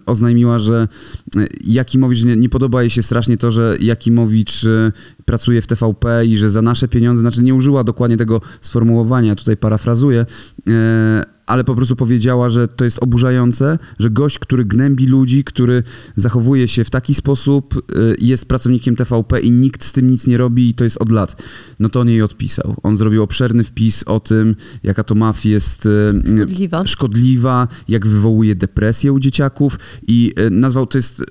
oznajmiła, 0.06 0.58
że 0.58 0.88
e, 1.36 1.46
Jakimowicz, 1.64 2.24
nie, 2.24 2.36
nie 2.36 2.48
podoba 2.48 2.82
jej 2.82 2.90
się 2.90 3.02
strasznie 3.02 3.36
to, 3.36 3.50
że 3.50 3.76
Jakimowicz 3.80 4.64
e, 4.64 4.92
pracuje 5.28 5.62
w 5.62 5.66
TVP 5.66 6.26
i 6.26 6.36
że 6.36 6.50
za 6.50 6.62
nasze 6.62 6.88
pieniądze, 6.88 7.20
znaczy 7.20 7.42
nie 7.42 7.54
użyła 7.54 7.84
dokładnie 7.84 8.16
tego 8.16 8.40
sformułowania, 8.60 9.34
tutaj 9.34 9.56
parafrazuję, 9.56 10.26
e, 10.68 11.24
ale 11.48 11.64
po 11.64 11.74
prostu 11.74 11.96
powiedziała, 11.96 12.50
że 12.50 12.68
to 12.68 12.84
jest 12.84 13.02
oburzające, 13.02 13.78
że 13.98 14.10
gość, 14.10 14.38
który 14.38 14.64
gnębi 14.64 15.06
ludzi, 15.06 15.44
który 15.44 15.82
zachowuje 16.16 16.68
się 16.68 16.84
w 16.84 16.90
taki 16.90 17.14
sposób, 17.14 17.76
y, 17.76 18.16
jest 18.18 18.46
pracownikiem 18.46 18.96
TVP 18.96 19.40
i 19.40 19.50
nikt 19.50 19.84
z 19.84 19.92
tym 19.92 20.10
nic 20.10 20.26
nie 20.26 20.36
robi 20.36 20.68
i 20.68 20.74
to 20.74 20.84
jest 20.84 21.02
od 21.02 21.12
lat. 21.12 21.42
No 21.80 21.88
to 21.88 22.00
on 22.00 22.08
jej 22.08 22.22
odpisał. 22.22 22.74
On 22.82 22.96
zrobił 22.96 23.22
obszerny 23.22 23.64
wpis 23.64 24.04
o 24.04 24.20
tym, 24.20 24.56
jaka 24.82 25.04
to 25.04 25.14
mafia 25.14 25.50
jest 25.50 25.86
y, 25.86 26.12
Szkodliwa. 26.36 26.86
szkodliwa, 26.86 27.68
jak 27.88 28.06
wywołuje 28.06 28.54
depresję 28.54 29.12
u 29.12 29.20
dzieciaków 29.20 29.78
i 30.06 30.34
nazwał 30.50 30.86
to 30.86 30.98
jest 30.98 31.24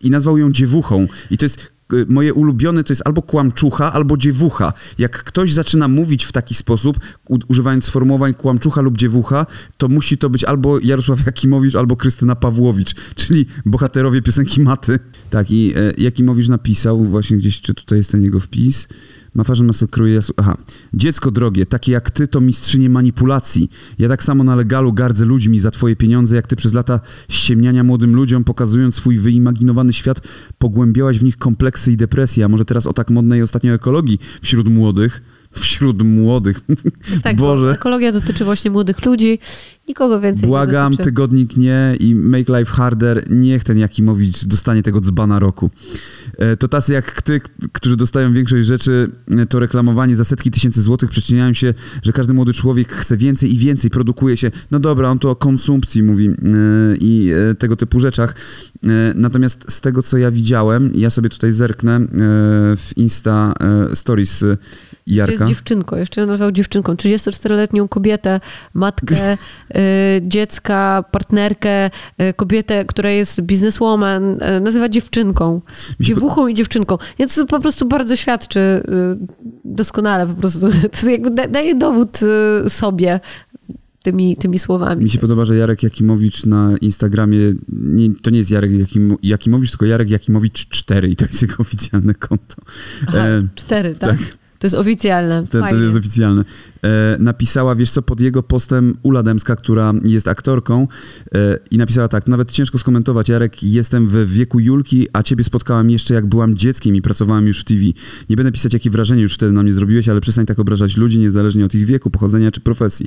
i 0.00 0.10
nazwał 0.10 0.38
ją 0.38 0.52
dziewuchą. 0.52 1.06
I 1.30 1.38
to 1.38 1.44
jest 1.44 1.77
moje 2.08 2.34
ulubione 2.34 2.84
to 2.84 2.92
jest 2.92 3.02
albo 3.04 3.22
kłamczucha, 3.22 3.92
albo 3.92 4.16
dziewucha. 4.16 4.72
Jak 4.98 5.24
ktoś 5.24 5.52
zaczyna 5.52 5.88
mówić 5.88 6.24
w 6.24 6.32
taki 6.32 6.54
sposób, 6.54 6.98
używając 7.48 7.84
sformułowań 7.84 8.34
kłamczucha 8.34 8.80
lub 8.80 8.96
dziewucha, 8.96 9.46
to 9.76 9.88
musi 9.88 10.18
to 10.18 10.30
być 10.30 10.44
albo 10.44 10.78
Jarosław 10.78 11.26
Jakimowicz, 11.26 11.74
albo 11.74 11.96
Krystyna 11.96 12.36
Pawłowicz, 12.36 12.94
czyli 13.20 13.46
bohaterowie 13.66 14.22
piosenki 14.22 14.60
Maty. 14.60 14.98
Tak, 15.30 15.50
i 15.50 15.72
e, 15.76 15.92
Jakimowicz 15.98 16.48
napisał, 16.48 17.04
właśnie 17.04 17.36
gdzieś, 17.36 17.60
czy 17.60 17.74
tutaj 17.74 17.98
jest 17.98 18.12
ten 18.12 18.22
jego 18.22 18.40
wpis, 18.40 18.88
Mafarzem 19.34 19.66
masakruje 19.66 20.14
jasu... 20.14 20.32
Aha. 20.36 20.56
Dziecko 20.94 21.30
drogie, 21.30 21.66
takie 21.66 21.92
jak 21.92 22.10
ty, 22.10 22.28
to 22.28 22.40
mistrzynie 22.40 22.90
manipulacji. 22.90 23.70
Ja 23.98 24.08
tak 24.08 24.24
samo 24.24 24.44
na 24.44 24.56
legalu 24.56 24.92
gardzę 24.92 25.24
ludźmi 25.24 25.58
za 25.58 25.70
twoje 25.70 25.96
pieniądze, 25.96 26.36
jak 26.36 26.46
ty 26.46 26.56
przez 26.56 26.74
lata 26.74 27.00
ściemniania 27.28 27.84
młodym 27.84 28.14
ludziom, 28.14 28.44
pokazując 28.44 28.94
swój 28.94 29.18
wyimaginowany 29.18 29.92
świat, 29.92 30.20
pogłębiałaś 30.58 31.18
w 31.18 31.24
nich 31.24 31.36
kompleksy 31.36 31.92
i 31.92 31.96
depresję. 31.96 32.44
A 32.44 32.48
może 32.48 32.64
teraz 32.64 32.86
o 32.86 32.92
tak 32.92 33.10
modnej 33.10 33.42
ostatnio 33.42 33.72
ekologii 33.72 34.18
wśród 34.42 34.68
młodych? 34.68 35.22
Wśród 35.50 36.02
młodych. 36.02 36.60
Tak, 37.22 37.36
Boże. 37.36 37.62
bo 37.62 37.72
ekologia 37.72 38.12
dotyczy 38.12 38.44
właśnie 38.44 38.70
młodych 38.70 39.04
ludzi. 39.04 39.38
Nikogo 39.88 40.20
więcej 40.20 40.48
Błagam, 40.48 40.92
nie 40.92 40.98
tygodnik 40.98 41.56
nie 41.56 41.96
i 42.00 42.14
Make 42.14 42.48
Life 42.48 42.72
Harder. 42.72 43.24
Niech 43.30 43.64
ten 43.64 43.78
Jakimowicz 43.78 44.44
dostanie 44.44 44.82
tego 44.82 45.00
dzbana 45.00 45.38
roku. 45.38 45.70
E, 46.38 46.56
to 46.56 46.68
tacy 46.68 46.92
jak 46.92 47.22
ty, 47.22 47.40
którzy 47.72 47.96
dostają 47.96 48.32
większość 48.32 48.66
rzeczy, 48.66 49.10
e, 49.38 49.46
to 49.46 49.58
reklamowanie 49.60 50.16
za 50.16 50.24
setki 50.24 50.50
tysięcy 50.50 50.82
złotych 50.82 51.10
przyczyniają 51.10 51.52
się, 51.52 51.74
że 52.02 52.12
każdy 52.12 52.34
młody 52.34 52.52
człowiek 52.52 52.92
chce 52.92 53.16
więcej 53.16 53.54
i 53.54 53.58
więcej, 53.58 53.90
produkuje 53.90 54.36
się. 54.36 54.50
No 54.70 54.80
dobra, 54.80 55.08
on 55.08 55.18
tu 55.18 55.30
o 55.30 55.36
konsumpcji 55.36 56.02
mówi 56.02 56.28
e, 56.28 56.32
i 57.00 57.32
tego 57.58 57.76
typu 57.76 58.00
rzeczach. 58.00 58.34
Natomiast 59.14 59.64
z 59.68 59.80
tego, 59.80 60.02
co 60.02 60.18
ja 60.18 60.30
widziałem, 60.30 60.90
ja 60.94 61.10
sobie 61.10 61.28
tutaj 61.28 61.52
zerknę 61.52 62.00
w 62.76 62.90
Insta 62.96 63.54
Stories 63.94 64.44
Jarka. 65.08 65.32
Jest 65.32 65.48
dziewczynką, 65.48 65.96
jeszcze 65.96 66.20
ją 66.20 66.26
nazwał 66.26 66.52
dziewczynką. 66.52 66.94
34-letnią 66.94 67.88
kobietę, 67.88 68.40
matkę 68.74 69.16
dziecka, 70.22 71.04
partnerkę, 71.10 71.86
y, 71.86 72.34
kobietę, 72.34 72.84
która 72.84 73.10
jest 73.10 73.40
bizneswoman, 73.40 74.42
y, 74.42 74.60
nazywa 74.60 74.88
dziewczynką. 74.88 75.60
Dziewuchą 76.00 76.48
i 76.48 76.54
dziewczynką. 76.54 76.98
Więc 77.18 77.34
to 77.34 77.46
po 77.46 77.60
prostu 77.60 77.88
bardzo 77.88 78.16
świadczy 78.16 78.60
y, 78.60 78.82
doskonale 79.64 80.26
po 80.26 80.34
prostu. 80.34 80.68
To 81.00 81.10
jakby 81.10 81.30
da, 81.30 81.48
daje 81.48 81.74
dowód 81.74 82.20
y, 82.66 82.70
sobie, 82.70 83.20
tymi, 84.02 84.36
tymi 84.36 84.58
słowami. 84.58 85.04
Mi 85.04 85.10
się 85.10 85.18
podoba, 85.18 85.44
że 85.44 85.56
Jarek 85.56 85.82
Jakimowicz 85.82 86.46
na 86.46 86.76
Instagramie, 86.80 87.38
nie, 87.68 88.14
to 88.22 88.30
nie 88.30 88.38
jest 88.38 88.50
Jarek 88.50 88.70
Jakim, 88.72 89.16
Jakimowicz, 89.22 89.70
tylko 89.70 89.86
Jarek 89.86 90.10
Jakimowicz 90.10 90.68
4 90.68 91.08
i 91.08 91.16
to 91.16 91.24
jest 91.24 91.42
jego 91.42 91.54
oficjalne 91.58 92.14
konto. 92.14 92.54
Aha, 93.06 93.18
e, 93.18 93.48
4, 93.54 93.94
tak? 93.94 94.18
tak. 94.18 94.37
To 94.58 94.66
jest 94.66 94.76
oficjalne. 94.76 95.44
To, 95.50 95.60
to 95.60 95.76
jest 95.76 95.96
oficjalne. 95.96 96.44
E, 96.84 97.16
napisała, 97.18 97.74
wiesz 97.74 97.90
co, 97.90 98.02
pod 98.02 98.20
jego 98.20 98.42
postem 98.42 98.94
Ula 99.02 99.22
Demska, 99.22 99.56
która 99.56 99.92
jest 100.04 100.28
aktorką 100.28 100.88
e, 101.34 101.58
i 101.70 101.78
napisała 101.78 102.08
tak, 102.08 102.28
nawet 102.28 102.52
ciężko 102.52 102.78
skomentować, 102.78 103.28
Jarek, 103.28 103.62
jestem 103.62 104.08
w 104.08 104.32
wieku 104.32 104.60
Julki, 104.60 105.06
a 105.12 105.22
ciebie 105.22 105.44
spotkałam 105.44 105.90
jeszcze 105.90 106.14
jak 106.14 106.26
byłam 106.26 106.56
dzieckiem 106.56 106.96
i 106.96 107.02
pracowałam 107.02 107.46
już 107.46 107.60
w 107.60 107.64
TV. 107.64 107.80
Nie 108.30 108.36
będę 108.36 108.52
pisać, 108.52 108.72
jakie 108.72 108.90
wrażenie 108.90 109.22
już 109.22 109.34
wtedy 109.34 109.52
na 109.52 109.62
mnie 109.62 109.72
zrobiłeś, 109.72 110.08
ale 110.08 110.20
przestań 110.20 110.46
tak 110.46 110.58
obrażać 110.58 110.96
ludzi, 110.96 111.18
niezależnie 111.18 111.64
od 111.64 111.74
ich 111.74 111.86
wieku, 111.86 112.10
pochodzenia 112.10 112.50
czy 112.50 112.60
profesji. 112.60 113.06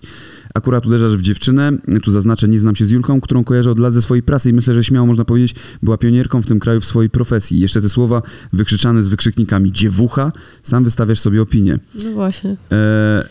Akurat 0.54 0.86
uderzasz 0.86 1.18
w 1.18 1.22
dziewczynę, 1.22 1.72
tu 2.04 2.12
zaznaczę, 2.12 2.48
nie 2.48 2.60
znam 2.60 2.76
się 2.76 2.86
z 2.86 2.90
Julką, 2.90 3.22
którą 3.22 3.44
kojarzę 3.44 3.72
od 3.72 3.80
lat 3.80 3.94
ze 3.94 4.02
swojej 4.02 4.24
pracy 4.24 4.50
i 4.50 4.54
myślę, 4.54 4.76
że 4.76 4.84
śmiało 4.84 5.08
można 5.08 5.26
powiedzieć, 5.26 5.56
była 5.84 5.98
pionierką 5.98 6.42
w 6.42 6.46
tym 6.46 6.60
kraju 6.60 6.80
w 6.80 6.86
swojej 6.86 7.10
profesji. 7.10 7.60
Jeszcze 7.60 7.82
te 7.82 7.90
słowa 7.90 8.22
wykrzyczane 8.54 9.04
z 9.04 9.08
wykrzyknikami 9.08 9.72
dziewucha, 9.72 10.32
sam 10.64 10.84
wystawiasz 10.84 11.20
sobie 11.20 11.41
opinię. 11.42 11.80
No 12.04 12.12
właśnie. 12.12 12.56
E, 12.72 13.24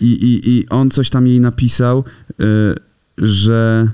i, 0.00 0.06
i, 0.06 0.50
I 0.50 0.68
on 0.68 0.90
coś 0.90 1.10
tam 1.10 1.26
jej 1.26 1.40
napisał, 1.40 2.04
y, 2.30 2.44
że 3.18 3.88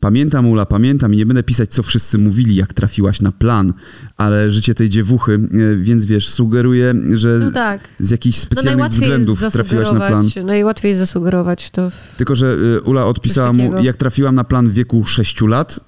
pamiętam 0.00 0.46
Ula, 0.46 0.66
pamiętam 0.66 1.14
i 1.14 1.16
nie 1.16 1.26
będę 1.26 1.42
pisać, 1.42 1.70
co 1.70 1.82
wszyscy 1.82 2.18
mówili, 2.18 2.54
jak 2.54 2.74
trafiłaś 2.74 3.20
na 3.20 3.32
plan, 3.32 3.74
ale 4.16 4.50
życie 4.50 4.74
tej 4.74 4.88
dziewuchy, 4.88 5.32
y, 5.32 5.76
więc 5.76 6.04
wiesz, 6.04 6.28
sugeruje, 6.28 6.94
że 7.12 7.38
no 7.44 7.50
tak. 7.50 7.80
z 8.00 8.10
jakichś 8.10 8.38
no 8.38 8.42
specjalnych 8.42 8.84
no 8.84 8.88
względów 8.88 9.40
trafiłaś 9.52 9.92
na 9.92 10.08
plan. 10.08 10.28
Najłatwiej 10.44 10.94
zasugerować 10.94 11.70
to. 11.70 11.90
Tylko, 12.16 12.36
że 12.36 12.56
y, 12.76 12.80
Ula 12.80 13.06
odpisała 13.06 13.52
mu, 13.52 13.82
jak 13.82 13.96
trafiłam 13.96 14.34
na 14.34 14.44
plan 14.44 14.68
w 14.68 14.72
wieku 14.72 15.04
6 15.04 15.40
lat, 15.40 15.80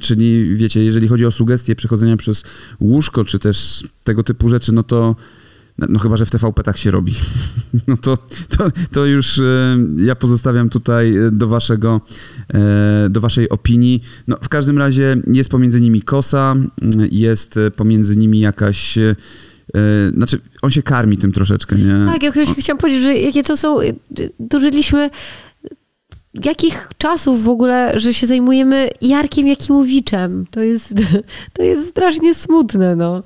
czyli 0.00 0.56
wiecie, 0.56 0.84
jeżeli 0.84 1.08
chodzi 1.08 1.26
o 1.26 1.30
sugestie 1.30 1.76
przechodzenia 1.76 2.16
przez 2.16 2.44
łóżko, 2.80 3.24
czy 3.24 3.38
też 3.38 3.84
tego 4.04 4.22
typu 4.22 4.48
rzeczy, 4.48 4.72
no 4.72 4.82
to 4.82 5.16
no, 5.78 5.86
no 5.90 5.98
chyba, 5.98 6.16
że 6.16 6.26
w 6.26 6.30
TVP 6.30 6.62
tak 6.62 6.78
się 6.78 6.90
robi. 6.90 7.14
No 7.86 7.96
to, 7.96 8.18
to, 8.56 8.70
to 8.92 9.06
już 9.06 9.38
e, 9.38 9.78
ja 9.96 10.16
pozostawiam 10.16 10.68
tutaj 10.68 11.16
e, 11.16 11.30
do 11.30 11.48
waszego, 11.48 12.00
e, 12.54 13.10
do 13.10 13.20
waszej 13.20 13.48
opinii. 13.48 14.02
No 14.28 14.36
w 14.42 14.48
każdym 14.48 14.78
razie 14.78 15.16
jest 15.26 15.50
pomiędzy 15.50 15.80
nimi 15.80 16.02
kosa, 16.02 16.54
jest 17.10 17.58
pomiędzy 17.76 18.16
nimi 18.16 18.40
jakaś 18.40 18.98
znaczy, 20.14 20.40
on 20.62 20.70
się 20.70 20.82
karmi 20.82 21.18
tym 21.18 21.32
troszeczkę, 21.32 21.76
nie? 21.76 22.12
Tak, 22.12 22.22
ja 22.22 22.32
chciałam 22.58 22.78
powiedzieć, 22.78 23.02
że 23.02 23.14
jakie 23.14 23.42
to 23.42 23.56
są, 23.56 23.78
dożyliśmy 24.40 25.10
jakich 26.44 26.88
czasów 26.98 27.44
w 27.44 27.48
ogóle, 27.48 27.92
że 27.96 28.14
się 28.14 28.26
zajmujemy 28.26 28.90
Jarkiem 29.00 29.46
Jakimowiczem. 29.46 30.46
To 30.50 30.60
jest, 30.60 30.94
to 31.54 31.62
jest 31.62 31.88
strasznie 31.88 32.34
smutne, 32.34 32.96
no. 32.96 33.22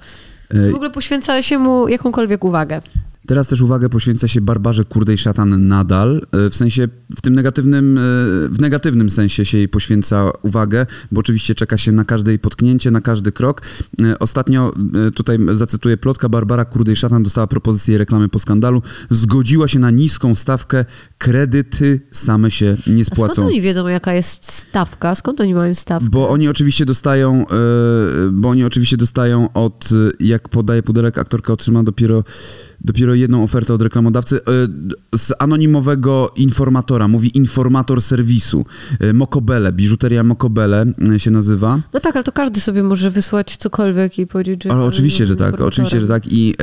W 0.52 0.74
ogóle 0.74 0.90
poświęca 0.90 1.42
się 1.42 1.58
mu 1.58 1.88
jakąkolwiek 1.88 2.44
uwagę. 2.44 2.80
Teraz 3.26 3.48
też 3.48 3.60
uwagę 3.60 3.88
poświęca 3.88 4.28
się 4.28 4.40
Barbarze 4.40 4.84
Kurdej 4.84 5.18
Szatan 5.18 5.68
nadal, 5.68 6.26
e, 6.32 6.50
w 6.50 6.56
sensie, 6.56 6.88
w 7.16 7.20
tym 7.20 7.34
negatywnym, 7.34 7.98
e, 7.98 8.00
w 8.48 8.60
negatywnym 8.60 9.10
sensie 9.10 9.44
się 9.44 9.58
jej 9.58 9.68
poświęca 9.68 10.30
uwagę, 10.42 10.86
bo 11.12 11.20
oczywiście 11.20 11.54
czeka 11.54 11.78
się 11.78 11.92
na 11.92 12.04
każde 12.04 12.30
jej 12.30 12.38
potknięcie, 12.38 12.90
na 12.90 13.00
każdy 13.00 13.32
krok. 13.32 13.62
E, 14.02 14.18
ostatnio, 14.18 14.72
tutaj 15.14 15.38
zacytuję 15.52 15.96
plotka, 15.96 16.28
Barbara 16.28 16.64
Kurdej 16.64 16.96
Szatan 16.96 17.22
dostała 17.22 17.46
propozycję 17.46 17.98
reklamy 17.98 18.28
po 18.28 18.38
skandalu, 18.38 18.82
zgodziła 19.10 19.68
się 19.68 19.78
na 19.78 19.90
niską 19.90 20.34
stawkę, 20.34 20.84
kredyty 21.18 22.00
same 22.10 22.50
się 22.50 22.76
nie 22.86 23.04
spłacą. 23.04 23.32
A 23.32 23.34
skąd 23.34 23.48
oni 23.48 23.60
wiedzą, 23.60 23.88
jaka 23.88 24.14
jest 24.14 24.52
stawka? 24.52 25.14
Skąd 25.14 25.40
oni 25.40 25.54
mają 25.54 25.74
stawkę? 25.74 26.08
Bo 26.10 26.28
oni 26.28 26.48
oczywiście 26.48 26.84
dostają, 26.84 27.44
bo 28.32 28.48
oni 28.48 28.64
oczywiście 28.64 28.96
dostają 28.96 29.52
od, 29.52 29.88
jak 30.20 30.48
podaje 30.48 30.82
pudelek, 30.82 31.18
aktorka 31.18 31.52
otrzyma 31.52 31.82
dopiero 31.82 32.24
dopiero 32.84 33.11
jedną 33.14 33.42
ofertę 33.42 33.74
od 33.74 33.82
reklamodawcy 33.82 34.36
e, 34.36 35.18
z 35.18 35.32
anonimowego 35.38 36.32
informatora, 36.36 37.08
mówi 37.08 37.38
informator 37.38 38.02
serwisu. 38.02 38.64
E, 39.00 39.12
Mokobele, 39.12 39.72
biżuteria 39.72 40.24
Mokobele 40.24 40.84
e, 41.14 41.20
się 41.20 41.30
nazywa. 41.30 41.80
No 41.92 42.00
tak, 42.00 42.16
ale 42.16 42.24
to 42.24 42.32
każdy 42.32 42.60
sobie 42.60 42.82
może 42.82 43.10
wysłać 43.10 43.56
cokolwiek 43.56 44.18
i 44.18 44.26
powiedzieć, 44.26 44.64
że... 44.64 44.72
Ale 44.72 44.84
oczywiście, 44.84 45.26
że 45.26 45.36
tak, 45.36 45.60
oczywiście, 45.60 46.00
że 46.00 46.08
tak. 46.08 46.22
I, 46.26 46.54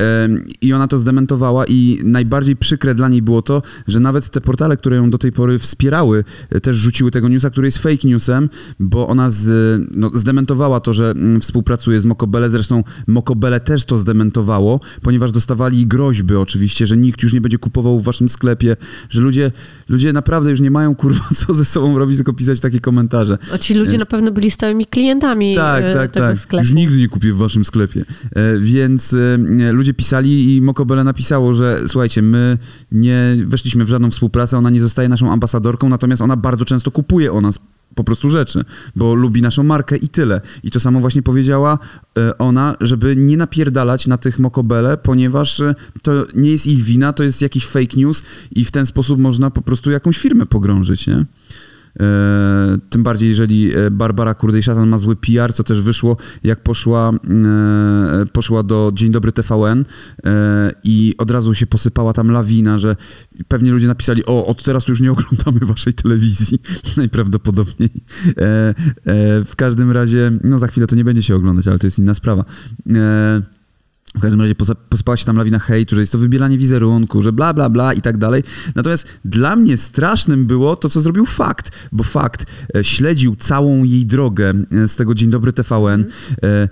I 0.60 0.72
ona 0.72 0.88
to 0.88 0.98
zdementowała 0.98 1.64
i 1.66 2.00
najbardziej 2.04 2.56
przykre 2.56 2.94
dla 2.94 3.08
niej 3.08 3.22
było 3.22 3.42
to, 3.42 3.62
że 3.88 4.00
nawet 4.00 4.30
te 4.30 4.40
portale, 4.40 4.76
które 4.76 4.96
ją 4.96 5.10
do 5.10 5.18
tej 5.18 5.32
pory 5.32 5.58
wspierały, 5.58 6.24
też 6.62 6.76
rzuciły 6.76 7.10
tego 7.10 7.28
newsa, 7.28 7.50
który 7.50 7.66
jest 7.66 7.78
fake 7.78 8.08
newsem, 8.08 8.48
bo 8.80 9.08
ona 9.08 9.30
z, 9.30 9.80
no, 9.94 10.10
zdementowała 10.14 10.80
to, 10.80 10.94
że 10.94 11.10
mm, 11.10 11.40
współpracuje 11.40 12.00
z 12.00 12.06
Mokobele, 12.06 12.50
zresztą 12.50 12.84
Mokobele 13.06 13.60
też 13.60 13.84
to 13.84 13.98
zdementowało, 13.98 14.80
ponieważ 15.02 15.32
dostawali 15.32 15.86
groźby 15.86 16.34
oczywiście, 16.40 16.86
że 16.86 16.96
nikt 16.96 17.22
już 17.22 17.32
nie 17.32 17.40
będzie 17.40 17.58
kupował 17.58 18.00
w 18.00 18.04
waszym 18.04 18.28
sklepie, 18.28 18.76
że 19.10 19.20
ludzie, 19.20 19.52
ludzie 19.88 20.12
naprawdę 20.12 20.50
już 20.50 20.60
nie 20.60 20.70
mają 20.70 20.94
kurwa 20.94 21.24
co 21.46 21.54
ze 21.54 21.64
sobą 21.64 21.98
robić, 21.98 22.16
tylko 22.16 22.32
pisać 22.32 22.60
takie 22.60 22.80
komentarze. 22.80 23.38
A 23.54 23.58
ci 23.58 23.74
ludzie 23.74 23.98
na 23.98 24.06
pewno 24.06 24.32
byli 24.32 24.50
stałymi 24.50 24.86
klientami 24.86 25.56
tak, 25.56 25.84
e, 25.84 25.94
tak, 25.94 26.10
tego 26.10 26.26
tak. 26.26 26.38
sklepu. 26.38 26.64
Już 26.64 26.74
nigdy 26.74 26.96
nie 26.96 27.08
kupię 27.08 27.32
w 27.32 27.36
waszym 27.36 27.64
sklepie. 27.64 28.04
E, 28.32 28.58
więc 28.58 29.12
e, 29.12 29.72
ludzie 29.72 29.94
pisali 29.94 30.56
i 30.56 30.62
Mokobele 30.62 31.04
napisało, 31.04 31.54
że 31.54 31.80
słuchajcie, 31.86 32.22
my 32.22 32.58
nie 32.92 33.36
weszliśmy 33.46 33.84
w 33.84 33.88
żadną 33.88 34.10
współpracę, 34.10 34.58
ona 34.58 34.70
nie 34.70 34.80
zostaje 34.80 35.08
naszą 35.08 35.32
ambasadorką, 35.32 35.88
natomiast 35.88 36.22
ona 36.22 36.36
bardzo 36.36 36.64
często 36.64 36.90
kupuje 36.90 37.32
o 37.32 37.40
nas 37.40 37.58
po 37.94 38.04
prostu 38.04 38.28
rzeczy, 38.28 38.64
bo 38.96 39.14
lubi 39.14 39.42
naszą 39.42 39.62
markę 39.62 39.96
i 39.96 40.08
tyle. 40.08 40.40
I 40.62 40.70
to 40.70 40.80
samo 40.80 41.00
właśnie 41.00 41.22
powiedziała 41.22 41.78
e, 42.18 42.38
ona, 42.38 42.76
żeby 42.80 43.16
nie 43.16 43.36
napierdalać 43.36 44.06
na 44.06 44.18
tych 44.18 44.38
mokobele, 44.38 44.96
ponieważ 44.96 45.60
e, 45.60 45.74
to 46.02 46.26
nie 46.34 46.50
jest 46.50 46.66
ich 46.66 46.82
wina, 46.82 47.12
to 47.12 47.22
jest 47.22 47.42
jakiś 47.42 47.66
fake 47.66 47.96
news 47.96 48.22
i 48.50 48.64
w 48.64 48.70
ten 48.70 48.86
sposób 48.86 49.20
można 49.20 49.50
po 49.50 49.62
prostu 49.62 49.90
jakąś 49.90 50.18
firmę 50.18 50.46
pogrążyć, 50.46 51.06
nie? 51.06 51.24
E, 52.00 52.78
tym 52.90 53.02
bardziej, 53.02 53.28
jeżeli 53.28 53.76
e, 53.76 53.90
Barbara 53.90 54.34
Kurdej-Szatan 54.34 54.86
ma 54.86 54.98
zły 54.98 55.16
PR, 55.16 55.54
co 55.54 55.64
też 55.64 55.82
wyszło, 55.82 56.16
jak 56.44 56.62
poszła, 56.62 57.10
e, 57.10 58.26
poszła 58.32 58.62
do 58.62 58.92
Dzień 58.94 59.12
Dobry 59.12 59.32
TVN 59.32 59.84
i 60.84 61.14
od 61.18 61.30
razu 61.30 61.54
się 61.54 61.66
posypała 61.66 62.12
tam 62.12 62.30
lawina, 62.30 62.78
że 62.78 62.96
pewnie 63.48 63.70
ludzie 63.70 63.86
napisali, 63.86 64.26
o, 64.26 64.46
od 64.46 64.62
teraz 64.62 64.88
już 64.88 65.00
nie 65.00 65.12
oglądamy 65.12 65.60
waszej 65.60 65.94
telewizji, 65.94 66.58
najprawdopodobniej. 66.96 67.90
W 69.44 69.52
każdym 69.56 69.90
razie, 69.90 70.32
no 70.44 70.58
za 70.58 70.66
chwilę 70.66 70.86
to 70.86 70.96
nie 70.96 71.04
będzie 71.04 71.22
się 71.22 71.34
oglądać, 71.34 71.68
ale 71.68 71.78
to 71.78 71.86
jest 71.86 71.98
inna 71.98 72.14
sprawa. 72.14 72.44
W 74.16 74.20
każdym 74.20 74.40
razie 74.40 74.54
posypała 74.88 75.16
się 75.16 75.24
tam 75.24 75.36
lawina 75.36 75.58
hejtu, 75.58 75.94
że 75.94 76.00
jest 76.00 76.12
to 76.12 76.18
wybielanie 76.18 76.58
wizerunku, 76.58 77.22
że 77.22 77.32
bla, 77.32 77.54
bla, 77.54 77.68
bla 77.68 77.92
i 77.92 78.00
tak 78.00 78.18
dalej. 78.18 78.42
Natomiast 78.74 79.06
dla 79.24 79.56
mnie 79.56 79.76
strasznym 79.76 80.46
było 80.46 80.76
to, 80.76 80.88
co 80.88 81.00
zrobił 81.00 81.26
Fakt, 81.26 81.70
bo 81.92 82.04
Fakt 82.04 82.46
e, 82.76 82.84
śledził 82.84 83.36
całą 83.36 83.84
jej 83.84 84.06
drogę 84.06 84.54
e, 84.84 84.88
z 84.88 84.96
tego 84.96 85.14
Dzień 85.14 85.30
Dobry 85.30 85.52
TVN. 85.52 86.04
E, 86.42 86.68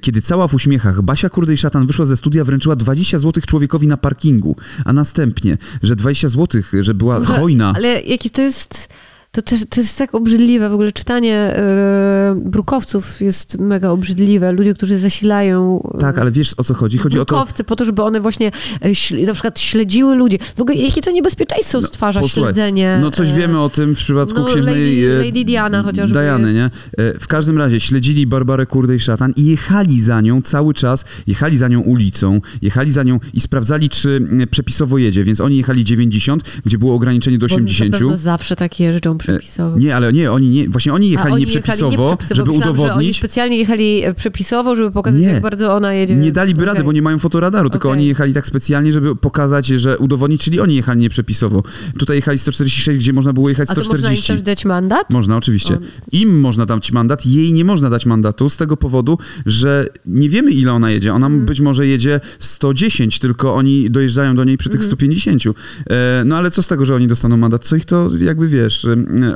kiedy 0.00 0.22
cała 0.22 0.48
w 0.48 0.54
uśmiechach 0.54 1.02
Basia 1.02 1.28
Kurdej-Szatan 1.28 1.86
wyszła 1.86 2.04
ze 2.04 2.16
studia, 2.16 2.44
wręczyła 2.44 2.76
20 2.76 3.18
zł 3.18 3.42
człowiekowi 3.46 3.88
na 3.88 3.96
parkingu, 3.96 4.56
a 4.84 4.92
następnie, 4.92 5.58
że 5.82 5.96
20 5.96 6.28
zł, 6.28 6.62
że 6.80 6.94
była 6.94 7.24
hojna. 7.24 7.72
Ale 7.76 8.02
jaki 8.02 8.30
to 8.30 8.42
jest... 8.42 8.88
To, 9.34 9.42
też, 9.42 9.60
to 9.70 9.80
jest 9.80 9.98
tak 9.98 10.14
obrzydliwe. 10.14 10.68
W 10.68 10.72
ogóle 10.72 10.92
czytanie 10.92 11.36
e, 11.36 12.34
brukowców 12.44 13.20
jest 13.20 13.58
mega 13.58 13.88
obrzydliwe. 13.90 14.52
Ludzie, 14.52 14.74
którzy 14.74 14.98
zasilają... 14.98 15.82
e, 15.94 15.98
Tak, 15.98 16.18
ale 16.18 16.30
wiesz 16.30 16.54
o 16.56 16.64
co 16.64 16.74
chodzi? 16.74 16.98
Chodzi 16.98 17.18
o 17.20 17.24
to... 17.24 17.34
brukowcy 17.34 17.64
po 17.64 17.76
to, 17.76 17.84
żeby 17.84 18.02
one 18.02 18.20
właśnie 18.20 18.50
śl- 18.84 19.26
na 19.26 19.32
przykład 19.32 19.60
śledziły 19.60 20.14
ludzi. 20.14 20.38
W 20.56 20.60
ogóle 20.60 20.76
jakie 20.78 21.02
to 21.02 21.10
niebezpieczeństwo 21.10 21.78
No, 21.80 21.86
stwarza 21.86 22.20
posłuchaj, 22.20 22.52
śledzenie. 22.54 22.98
No 23.02 23.10
coś 23.10 23.28
e, 23.28 23.32
wiemy 23.32 23.60
o 23.60 23.68
tym 23.70 23.94
w 23.94 23.98
przypadku 23.98 24.34
no, 24.40 24.44
księżnej... 24.46 24.74
Lady- 25.06 25.20
e, 25.20 25.24
Lady 25.26 25.44
Diana 25.44 25.82
chociażby 25.82 26.18
Diany, 26.18 26.52
nie? 26.54 26.60
jest- 26.60 26.76
E, 26.98 27.18
W 27.20 27.26
każdym 27.26 27.58
razie 27.58 27.80
śledzili 27.80 28.26
Barbarę 28.26 28.66
Kurdej 28.66 29.00
Szatan 29.00 29.32
i 29.36 29.44
jechali 29.44 30.00
za 30.00 30.20
nią 30.20 30.42
cały 30.42 30.74
czas, 30.74 31.04
jechali 31.26 31.58
za 31.58 31.68
nią 31.68 31.80
ulicą, 31.80 32.40
jechali 32.62 32.90
za 32.90 33.02
nią 33.02 33.20
i 33.34 33.40
sprawdzali, 33.40 33.88
czy 33.88 34.10
mm, 34.30 34.48
przepisowo 34.48 34.98
jedzie, 34.98 35.24
więc 35.24 35.40
oni 35.40 35.56
jechali 35.56 35.84
90, 35.84 36.42
gdzie 36.66 36.78
było 36.78 36.94
ograniczenie 36.94 37.38
do 37.38 37.46
bo 37.46 37.54
oni 37.54 37.64
80. 37.64 37.92
Na 37.92 37.98
pewno 37.98 38.16
zawsze 38.16 38.56
tak 38.56 38.80
jeżdżą 38.80 39.18
przepisowo. 39.22 39.78
Nie, 39.78 39.96
ale 39.96 40.12
nie, 40.12 40.32
oni 40.32 40.48
nie, 40.48 40.68
właśnie 40.68 40.92
oni 40.92 41.06
A 41.06 41.10
jechali 41.10 41.32
oni 41.34 41.40
nieprzepisowo, 41.40 41.90
nieprzepisowo. 42.10 42.34
żeby 42.34 42.50
Myślałam, 42.52 42.76
Że 42.76 42.82
oni 42.82 42.88
udowodnić. 42.90 43.16
specjalnie 43.18 43.58
jechali 43.58 44.04
e, 44.04 44.14
przepisowo, 44.14 44.76
żeby 44.76 44.90
pokazać, 44.90 45.20
Nie. 45.20 45.26
jak 45.26 45.42
bardzo 45.42 45.74
ona 45.74 45.94
jedzie. 45.94 46.14
Nie 46.14 46.32
daliby 46.32 46.64
rady, 46.64 46.78
Okej. 46.78 46.84
bo 46.86 46.92
nie 46.92 47.02
mają 47.02 47.18
fotoradaru, 47.18 47.70
tylko 47.70 47.88
Okej. 47.88 47.98
oni 48.00 48.08
jechali 48.08 48.34
tak 48.34 48.46
specjalnie, 48.46 48.92
żeby 48.92 49.16
pokazać, 49.16 49.66
że 49.66 49.98
udowodnić, 49.98 50.42
czyli 50.44 50.60
oni 50.60 50.74
jechali 50.74 51.00
nieprzepisowo. 51.00 51.62
Tutaj 51.98 52.16
jechali 52.16 52.38
146, 52.38 52.98
gdzie 53.00 53.12
można 53.12 53.32
było 53.32 53.48
jechać 53.48 53.70
A 53.70 53.74
to 53.74 53.80
można 53.80 53.92
im 53.94 53.98
140. 53.98 54.32
też 54.32 54.42
dać 54.42 54.64
mandat? 54.64 55.10
Można, 55.10 55.36
oczywiście. 55.36 55.74
O. 55.74 55.78
Im 56.12 56.40
można 56.40 56.66
dać 56.66 56.92
mandat, 56.92 57.26
jej 57.26 57.52
nie 57.52 57.64
można 57.64 57.90
dać 57.90 58.06
mandatu 58.06 58.48
z 58.48 58.56
tego 58.56 58.76
powodu, 58.76 59.18
że 59.46 59.86
nie 60.06 60.28
wiemy 60.28 60.50
ile 60.50 60.72
ona 60.72 60.90
jedzie. 60.90 61.14
Ona 61.14 61.26
Mhm. 61.26 61.46
być 61.46 61.60
może 61.60 61.86
jedzie 61.86 62.20
110, 62.38 63.18
tylko 63.18 63.54
oni 63.54 63.90
dojeżdżają 63.90 64.36
do 64.36 64.44
niej 64.44 64.56
przy 64.58 64.68
tych 64.68 64.80
Mhm. 64.80 64.86
150. 64.90 65.54
E, 65.90 66.22
no 66.26 66.36
ale 66.36 66.50
co 66.50 66.62
z 66.62 66.68
tego, 66.68 66.86
że 66.86 66.94
oni 66.94 67.06
dostaną 67.06 67.36
mandat? 67.36 67.64
Co 67.64 67.76
ich 67.76 67.84
to 67.84 68.10
jakby, 68.18 68.48
wiesz, 68.48 68.86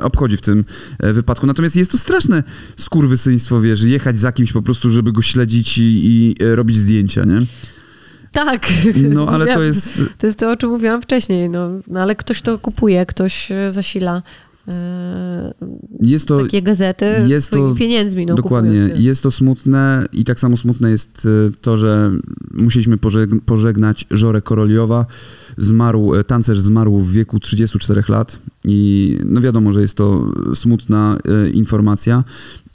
obchodzi 0.01 0.37
w 0.37 0.41
tym 0.41 0.65
e, 0.99 1.13
wypadku. 1.13 1.47
Natomiast 1.47 1.75
jest 1.75 1.91
to 1.91 1.97
straszne 1.97 2.43
skurwysyństwo, 2.77 3.61
wiesz, 3.61 3.81
jechać 3.81 4.19
za 4.19 4.31
kimś 4.31 4.53
po 4.53 4.61
prostu, 4.61 4.89
żeby 4.89 5.11
go 5.11 5.21
śledzić 5.21 5.77
i, 5.77 5.81
i 5.81 6.35
e, 6.43 6.55
robić 6.55 6.77
zdjęcia, 6.77 7.23
nie? 7.23 7.41
Tak. 8.31 8.67
No 9.09 9.27
ale 9.27 9.45
to 9.45 9.59
Wiem. 9.59 9.67
jest... 9.67 10.01
To 10.17 10.27
jest 10.27 10.39
to, 10.39 10.51
o 10.51 10.57
czym 10.57 10.69
mówiłam 10.69 11.01
wcześniej. 11.01 11.49
No, 11.49 11.69
no 11.87 11.99
ale 12.01 12.15
ktoś 12.15 12.41
to 12.41 12.57
kupuje, 12.57 13.05
ktoś 13.05 13.51
e, 13.51 13.71
zasila 13.71 14.17
e, 14.17 14.21
Jest 16.01 16.27
to 16.27 16.41
takie 16.43 16.61
gazety 16.61 17.05
jest 17.27 17.47
swoimi 17.47 17.69
to- 17.69 17.75
pieniędzmi. 17.75 18.25
No, 18.25 18.35
Dokładnie. 18.35 18.71
kupując 18.71 18.99
je. 18.99 19.05
Jest 19.05 19.23
to 19.23 19.31
smutne 19.31 20.05
i 20.13 20.23
tak 20.23 20.39
samo 20.39 20.57
smutne 20.57 20.91
jest 20.91 21.25
y, 21.25 21.51
to, 21.61 21.77
że 21.77 22.11
musieliśmy 22.53 22.97
pożeg- 22.97 23.39
pożegnać 23.45 24.05
Żorę 24.11 24.41
Koroliowa. 24.41 25.05
Zmarł, 25.57 26.15
e, 26.15 26.23
tancerz 26.23 26.59
zmarł 26.59 26.97
w 26.99 27.11
wieku 27.11 27.39
34 27.39 28.03
lat 28.09 28.39
i 28.65 29.17
no 29.25 29.41
wiadomo, 29.41 29.73
że 29.73 29.81
jest 29.81 29.97
to 29.97 30.31
smutna 30.55 31.17
e, 31.45 31.49
informacja. 31.49 32.23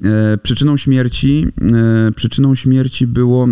E, 0.05 0.39
przyczyną 0.43 0.77
śmierci, 0.77 1.47
e, 2.09 2.13
przyczyną 2.13 2.55
śmierci 2.55 3.07
było 3.07 3.49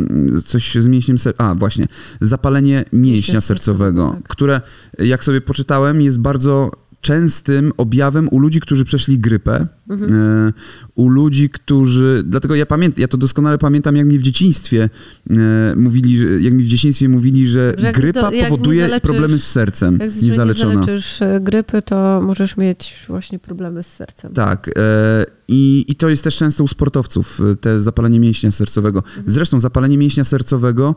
coś 0.46 0.74
z 0.74 0.86
mięśniem 0.86 1.18
ser- 1.18 1.34
A, 1.38 1.54
właśnie, 1.54 1.86
zapalenie 2.20 2.84
mięśnia 2.92 3.12
Mięśnia 3.12 3.40
sercowego, 3.40 4.02
sercowego, 4.02 4.22
tak. 4.22 4.28
które, 4.32 4.60
jak 4.98 5.24
sobie 5.24 5.40
poczytałem, 5.40 6.00
jest 6.02 6.18
bardzo 6.20 6.70
częstym 7.00 7.72
objawem 7.76 8.28
u 8.30 8.38
ludzi, 8.38 8.60
którzy 8.60 8.84
przeszli 8.84 9.18
grypę, 9.18 9.66
Mhm. 9.90 10.14
e, 10.48 10.52
u 10.94 11.08
ludzi, 11.08 11.48
którzy, 11.48 12.22
dlatego 12.26 12.54
ja 12.54 12.66
pamiętam, 12.66 13.00
ja 13.00 13.08
to 13.08 13.16
doskonale 13.16 13.58
pamiętam, 13.58 13.96
jak 13.96 14.06
mi 14.06 14.18
w 14.18 14.22
dzieciństwie 14.22 14.90
e, 15.30 15.74
mówili, 15.76 16.18
że, 16.18 16.26
jak 16.26 16.52
mi 16.52 16.62
w 16.62 16.66
dzieciństwie 16.66 17.08
mówili, 17.08 17.48
że 17.48 17.74
Że 17.78 17.86
jak 17.86 17.96
grypa 17.96 18.20
jak 18.20 18.32
nie 18.32 18.44
powoduje 18.44 19.00
problemy 19.00 19.38
z 19.38 19.44
sercem, 19.46 19.98
Jak 20.00 20.14
nie 20.22 20.28
niezaleczona. 20.28 20.74
zaleczysz 20.84 21.22
e, 21.22 21.40
grypy, 21.42 21.82
to 21.82 22.20
możesz 22.22 22.56
mieć 22.56 23.04
właśnie 23.08 23.38
problemy 23.38 23.82
z 23.82 23.86
sercem. 23.86 24.32
Tak. 24.32 24.70
E, 24.78 25.24
i, 25.48 25.84
I 25.88 25.94
to 25.94 26.08
jest 26.08 26.24
też 26.24 26.36
często 26.36 26.64
u 26.64 26.68
sportowców, 26.68 27.40
e, 27.52 27.56
te 27.56 27.80
zapalenie 27.80 28.20
mięśnia 28.20 28.52
sercowego. 28.52 29.02
Zresztą 29.26 29.60
zapalenie 29.60 29.98
mięśnia 29.98 30.24
sercowego 30.24 30.94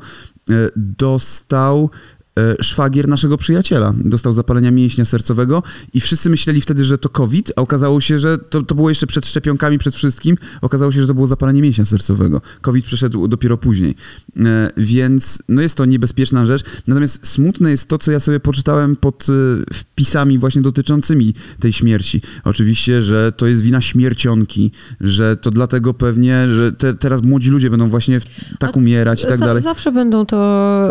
e, 0.50 0.54
dostał 0.76 1.90
szwagier 2.62 3.08
naszego 3.08 3.38
przyjaciela. 3.38 3.94
Dostał 3.98 4.34
zapalenia 4.34 4.72
mięśnia 4.72 5.06
sercowego 5.06 5.64
i 5.94 6.00
wszyscy 6.00 6.30
myśleli 6.30 6.62
wtedy, 6.62 6.86
że 6.86 6.98
to 6.98 7.10
COVID, 7.10 7.52
a 7.56 7.62
okazało 7.62 8.02
się, 8.02 8.20
że 8.20 8.38
to, 8.38 8.64
to 8.64 8.76
było 8.76 8.90
jeszcze 8.90 9.08
przed 9.08 9.28
szczepionkami, 9.28 9.78
przed 9.78 9.96
wszystkim. 9.96 10.38
Okazało 10.62 10.92
się, 10.92 11.02
że 11.02 11.08
to 11.08 11.14
było 11.14 11.28
zapalenie 11.28 11.62
mięśnia 11.62 11.86
sercowego. 11.86 12.42
COVID 12.62 12.86
przeszedł 12.86 13.28
dopiero 13.28 13.58
później. 13.58 13.96
E, 14.38 14.70
więc 14.78 15.44
no 15.50 15.62
jest 15.62 15.76
to 15.76 15.86
niebezpieczna 15.86 16.46
rzecz. 16.46 16.64
Natomiast 16.88 17.28
smutne 17.28 17.72
jest 17.72 17.88
to, 17.88 17.98
co 17.98 18.12
ja 18.12 18.20
sobie 18.20 18.40
poczytałem 18.40 18.96
pod 18.96 19.28
e, 19.30 19.34
wpisami 19.74 20.38
właśnie 20.38 20.62
dotyczącymi 20.62 21.34
tej 21.60 21.74
śmierci. 21.74 22.22
Oczywiście, 22.44 23.02
że 23.02 23.32
to 23.32 23.48
jest 23.48 23.62
wina 23.62 23.82
śmiercionki, 23.82 24.72
że 25.02 25.38
to 25.38 25.52
dlatego 25.52 25.94
pewnie, 25.94 26.48
że 26.54 26.72
te, 26.72 26.94
teraz 26.94 27.24
młodzi 27.24 27.50
ludzie 27.50 27.70
będą 27.70 27.90
właśnie 27.90 28.20
tak 28.60 28.78
umierać 28.78 29.24
i 29.24 29.28
tak 29.28 29.40
dalej. 29.40 29.64
Zawsze 29.64 29.92
będą 29.92 30.26
to 30.26 30.38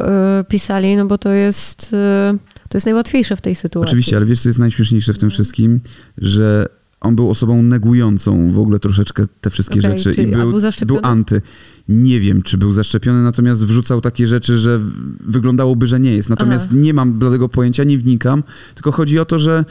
e, 0.08 0.44
pisali, 0.48 0.96
no 0.96 1.06
bo 1.06 1.18
to 1.18 1.31
jest, 1.32 1.90
e, 1.92 2.38
to 2.68 2.78
jest 2.78 2.86
najłatwiejsze 2.86 3.36
w 3.36 3.40
tej 3.40 3.54
sytuacji. 3.54 3.88
Oczywiście, 3.88 4.16
ale 4.16 4.26
wiesz, 4.26 4.40
co 4.40 4.48
jest 4.48 4.58
najśmieszniejsze 4.58 5.12
w 5.12 5.18
tym 5.18 5.30
wszystkim? 5.30 5.80
Że 6.18 6.66
on 7.00 7.16
był 7.16 7.30
osobą 7.30 7.62
negującą 7.62 8.52
w 8.52 8.58
ogóle 8.58 8.78
troszeczkę 8.78 9.26
te 9.40 9.50
wszystkie 9.50 9.80
Okej, 9.80 9.98
rzeczy 9.98 10.22
i 10.22 10.26
był, 10.26 10.50
był 10.50 10.60
był 10.86 10.98
anty. 11.02 11.42
Nie 11.88 12.20
wiem, 12.20 12.42
czy 12.42 12.58
był 12.58 12.72
zaszczepiony, 12.72 13.22
natomiast 13.22 13.64
wrzucał 13.64 14.00
takie 14.00 14.26
rzeczy, 14.28 14.58
że 14.58 14.78
w- 14.78 14.92
wyglądało 15.20 15.76
by, 15.76 15.86
że 15.86 16.00
nie 16.00 16.14
jest. 16.16 16.30
Natomiast 16.30 16.66
Aha. 16.70 16.76
nie 16.80 16.94
mam 16.94 17.12
bladego 17.12 17.48
pojęcia, 17.48 17.84
nie 17.84 17.98
wnikam, 17.98 18.42
tylko 18.74 18.92
chodzi 18.92 19.18
o 19.18 19.24
to, 19.24 19.38
że 19.38 19.64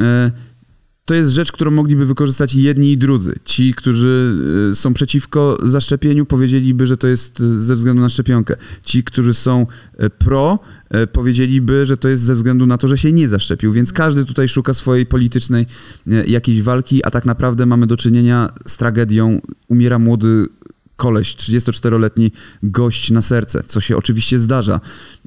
e, 0.00 0.30
to 1.04 1.14
jest 1.14 1.32
rzecz, 1.32 1.52
którą 1.52 1.70
mogliby 1.70 2.06
wykorzystać 2.06 2.54
jedni 2.54 2.92
i 2.92 2.98
drudzy. 2.98 3.34
Ci, 3.44 3.74
którzy 3.74 4.34
e, 4.72 4.76
są 4.76 4.94
przeciwko 4.94 5.58
zaszczepieniu, 5.62 6.26
powiedzieliby, 6.26 6.86
że 6.86 6.96
to 6.96 7.06
jest 7.06 7.40
e, 7.40 7.60
ze 7.60 7.74
względu 7.74 8.02
na 8.02 8.08
szczepionkę. 8.08 8.56
Ci, 8.82 9.04
którzy 9.04 9.34
są 9.34 9.66
e, 9.96 10.10
pro, 10.10 10.58
powiedzieliby, 11.12 11.86
że 11.86 11.96
to 11.96 12.08
jest 12.08 12.22
ze 12.22 12.34
względu 12.34 12.66
na 12.66 12.78
to, 12.78 12.88
że 12.88 12.98
się 12.98 13.12
nie 13.12 13.28
zaszczepił. 13.28 13.72
Więc 13.72 13.92
każdy 13.92 14.24
tutaj 14.24 14.48
szuka 14.48 14.74
swojej 14.74 15.06
politycznej 15.06 15.66
jakiejś 16.26 16.62
walki, 16.62 17.04
a 17.04 17.10
tak 17.10 17.24
naprawdę 17.24 17.66
mamy 17.66 17.86
do 17.86 17.96
czynienia 17.96 18.52
z 18.66 18.76
tragedią. 18.76 19.40
Umiera 19.68 19.98
młody 19.98 20.46
koleś, 21.00 21.36
34-letni 21.36 22.32
gość 22.62 23.10
na 23.10 23.22
serce, 23.22 23.62
co 23.66 23.80
się 23.80 23.96
oczywiście 23.96 24.38
zdarza 24.38 24.80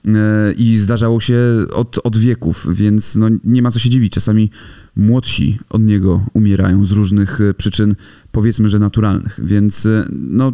e, 0.08 0.12
i 0.58 0.78
zdarzało 0.78 1.20
się 1.20 1.38
od, 1.74 2.00
od 2.04 2.18
wieków, 2.18 2.68
więc 2.72 3.16
no, 3.16 3.28
nie 3.44 3.62
ma 3.62 3.72
co 3.72 3.80
się 3.80 3.90
dziwić. 3.90 4.14
Czasami 4.14 4.50
młodsi 4.96 5.60
od 5.70 5.82
niego 5.82 6.26
umierają 6.34 6.86
z 6.86 6.92
różnych 6.92 7.42
e, 7.42 7.54
przyczyn, 7.54 7.96
powiedzmy, 8.32 8.70
że 8.70 8.80
naturalnych, 8.80 9.40
więc 9.44 9.86
e, 9.86 10.06
no, 10.12 10.54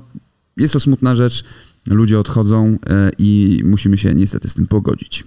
jest 0.57 0.73
to 0.73 0.79
smutna 0.79 1.15
rzecz. 1.15 1.43
Ludzie 1.87 2.19
odchodzą 2.19 2.77
i 3.17 3.61
musimy 3.65 3.97
się 3.97 4.15
niestety 4.15 4.49
z 4.49 4.53
tym 4.53 4.67
pogodzić. 4.67 5.23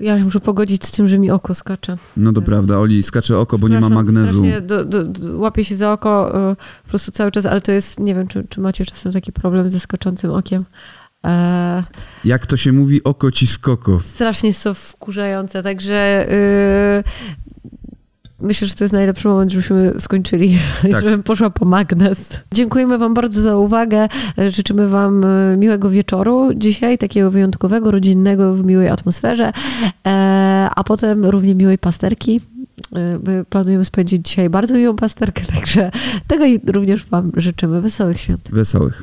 Ja 0.00 0.18
się 0.18 0.24
muszę 0.24 0.40
pogodzić 0.40 0.84
z 0.86 0.90
tym, 0.92 1.08
że 1.08 1.18
mi 1.18 1.30
oko 1.30 1.54
skacze. 1.54 1.96
No 2.16 2.32
to 2.32 2.42
prawda, 2.42 2.78
Oli 2.78 3.02
skacze 3.02 3.38
oko, 3.38 3.58
bo 3.58 3.68
nie 3.68 3.80
ma 3.80 3.88
magnezu. 3.88 4.42
Do, 4.62 4.84
do, 4.84 5.04
do, 5.04 5.38
łapię 5.38 5.64
się 5.64 5.76
za 5.76 5.92
oko 5.92 6.34
e, 6.50 6.56
po 6.82 6.88
prostu 6.88 7.10
cały 7.10 7.30
czas, 7.30 7.46
ale 7.46 7.60
to 7.60 7.72
jest, 7.72 8.00
nie 8.00 8.14
wiem, 8.14 8.28
czy, 8.28 8.46
czy 8.48 8.60
macie 8.60 8.84
czasem 8.84 9.12
taki 9.12 9.32
problem 9.32 9.70
ze 9.70 9.80
skaczącym 9.80 10.30
okiem. 10.30 10.64
E, 11.26 11.84
Jak 12.24 12.46
to 12.46 12.56
się 12.56 12.72
mówi, 12.72 13.04
oko 13.04 13.30
ci 13.30 13.46
skoko. 13.46 14.00
strasznie 14.14 14.48
jest 14.48 14.64
to 14.64 14.74
wkurzające, 14.74 15.62
także 15.62 16.26
y, 17.00 17.04
myślę, 18.42 18.68
że 18.68 18.74
to 18.74 18.84
jest 18.84 18.92
najlepszy 18.94 19.28
moment, 19.28 19.50
żebyśmy 19.50 19.92
skończyli 19.98 20.58
Tak. 20.82 21.02
żebym 21.02 21.22
poszła 21.22 21.50
po 21.50 21.64
magnes. 21.64 22.18
Dziękujemy 22.52 22.98
wam 22.98 23.14
bardzo 23.14 23.40
za 23.40 23.56
uwagę. 23.56 24.08
Życzymy 24.48 24.88
wam 24.88 25.24
y, 25.24 25.56
miłego 25.56 25.90
wieczoru 25.90 26.50
dzisiaj, 26.54 26.98
takiego 26.98 27.30
wyjątkowego, 27.30 27.90
rodzinnego, 27.90 28.54
w 28.54 28.64
miłej 28.64 28.88
atmosferze, 28.88 29.52
e, 30.06 30.68
a 30.76 30.84
potem 30.84 31.24
równie 31.24 31.54
miłej 31.54 31.78
pasterki. 31.78 32.40
My 33.26 33.44
planujemy 33.44 33.84
spędzić 33.84 34.26
dzisiaj 34.28 34.50
bardzo 34.50 34.74
miłą 34.74 34.96
pasterkę, 34.96 35.42
także 35.54 35.90
tego 36.26 36.44
również 36.66 37.06
Wam 37.06 37.32
życzymy. 37.36 37.80
Wesołych 37.80 38.20
świąt. 38.20 38.48
Wesołych. 38.52 39.02